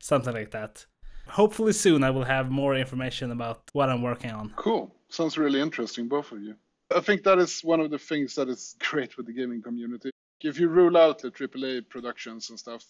[0.00, 0.84] Something like that.
[1.26, 4.52] Hopefully soon I will have more information about what I'm working on.
[4.57, 4.94] Cool.
[5.09, 6.55] Sounds really interesting, both of you.
[6.94, 10.11] I think that is one of the things that is great with the gaming community.
[10.42, 12.84] If you rule out the AAA productions and stuff,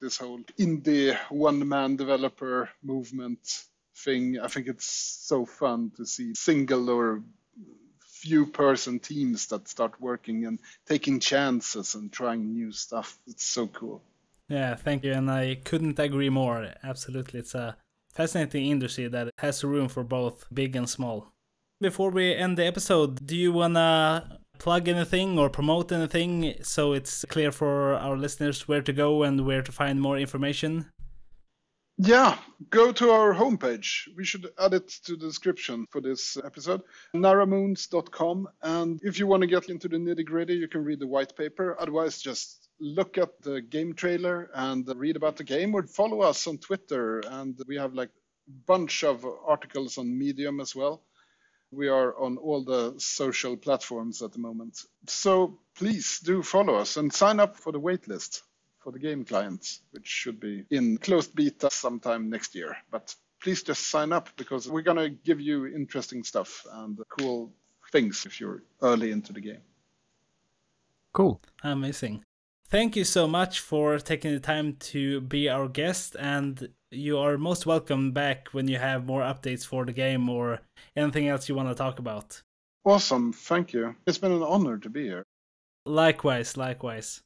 [0.00, 3.64] this whole indie one man developer movement
[3.96, 7.22] thing, I think it's so fun to see single or
[8.00, 13.18] few person teams that start working and taking chances and trying new stuff.
[13.26, 14.02] It's so cool.
[14.48, 15.12] Yeah, thank you.
[15.12, 16.72] And I couldn't agree more.
[16.82, 17.40] Absolutely.
[17.40, 17.76] It's a
[18.12, 21.32] fascinating industry that has room for both big and small.
[21.80, 26.94] Before we end the episode, do you want to plug anything or promote anything so
[26.94, 30.86] it's clear for our listeners where to go and where to find more information?
[31.98, 32.36] Yeah,
[32.68, 34.08] go to our homepage.
[34.14, 36.82] We should add it to the description for this episode,
[37.14, 38.48] naramunz.com.
[38.62, 41.34] And if you want to get into the nitty gritty, you can read the white
[41.34, 41.74] paper.
[41.80, 46.46] Otherwise, just look at the game trailer and read about the game or follow us
[46.46, 47.20] on Twitter.
[47.20, 51.02] And we have like a bunch of articles on Medium as well.
[51.70, 54.78] We are on all the social platforms at the moment.
[55.06, 58.42] So please do follow us and sign up for the waitlist
[58.86, 62.76] for the game clients, which should be in closed beta sometime next year.
[62.88, 63.12] But
[63.42, 67.52] please just sign up because we're going to give you interesting stuff and cool
[67.90, 69.64] things if you're early into the game.
[71.12, 71.40] Cool.
[71.64, 72.22] Amazing.
[72.68, 77.36] Thank you so much for taking the time to be our guest, and you are
[77.36, 80.60] most welcome back when you have more updates for the game or
[80.94, 82.40] anything else you want to talk about.
[82.84, 83.96] Awesome, thank you.
[84.06, 85.24] It's been an honor to be here.
[85.84, 87.22] Likewise, likewise.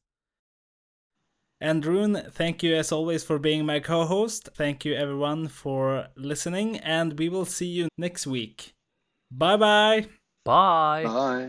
[1.61, 4.49] And Rune, thank you as always for being my co host.
[4.55, 8.73] Thank you everyone for listening, and we will see you next week.
[9.31, 10.07] Bye-bye.
[10.45, 11.05] Bye.
[11.05, 11.49] Bye.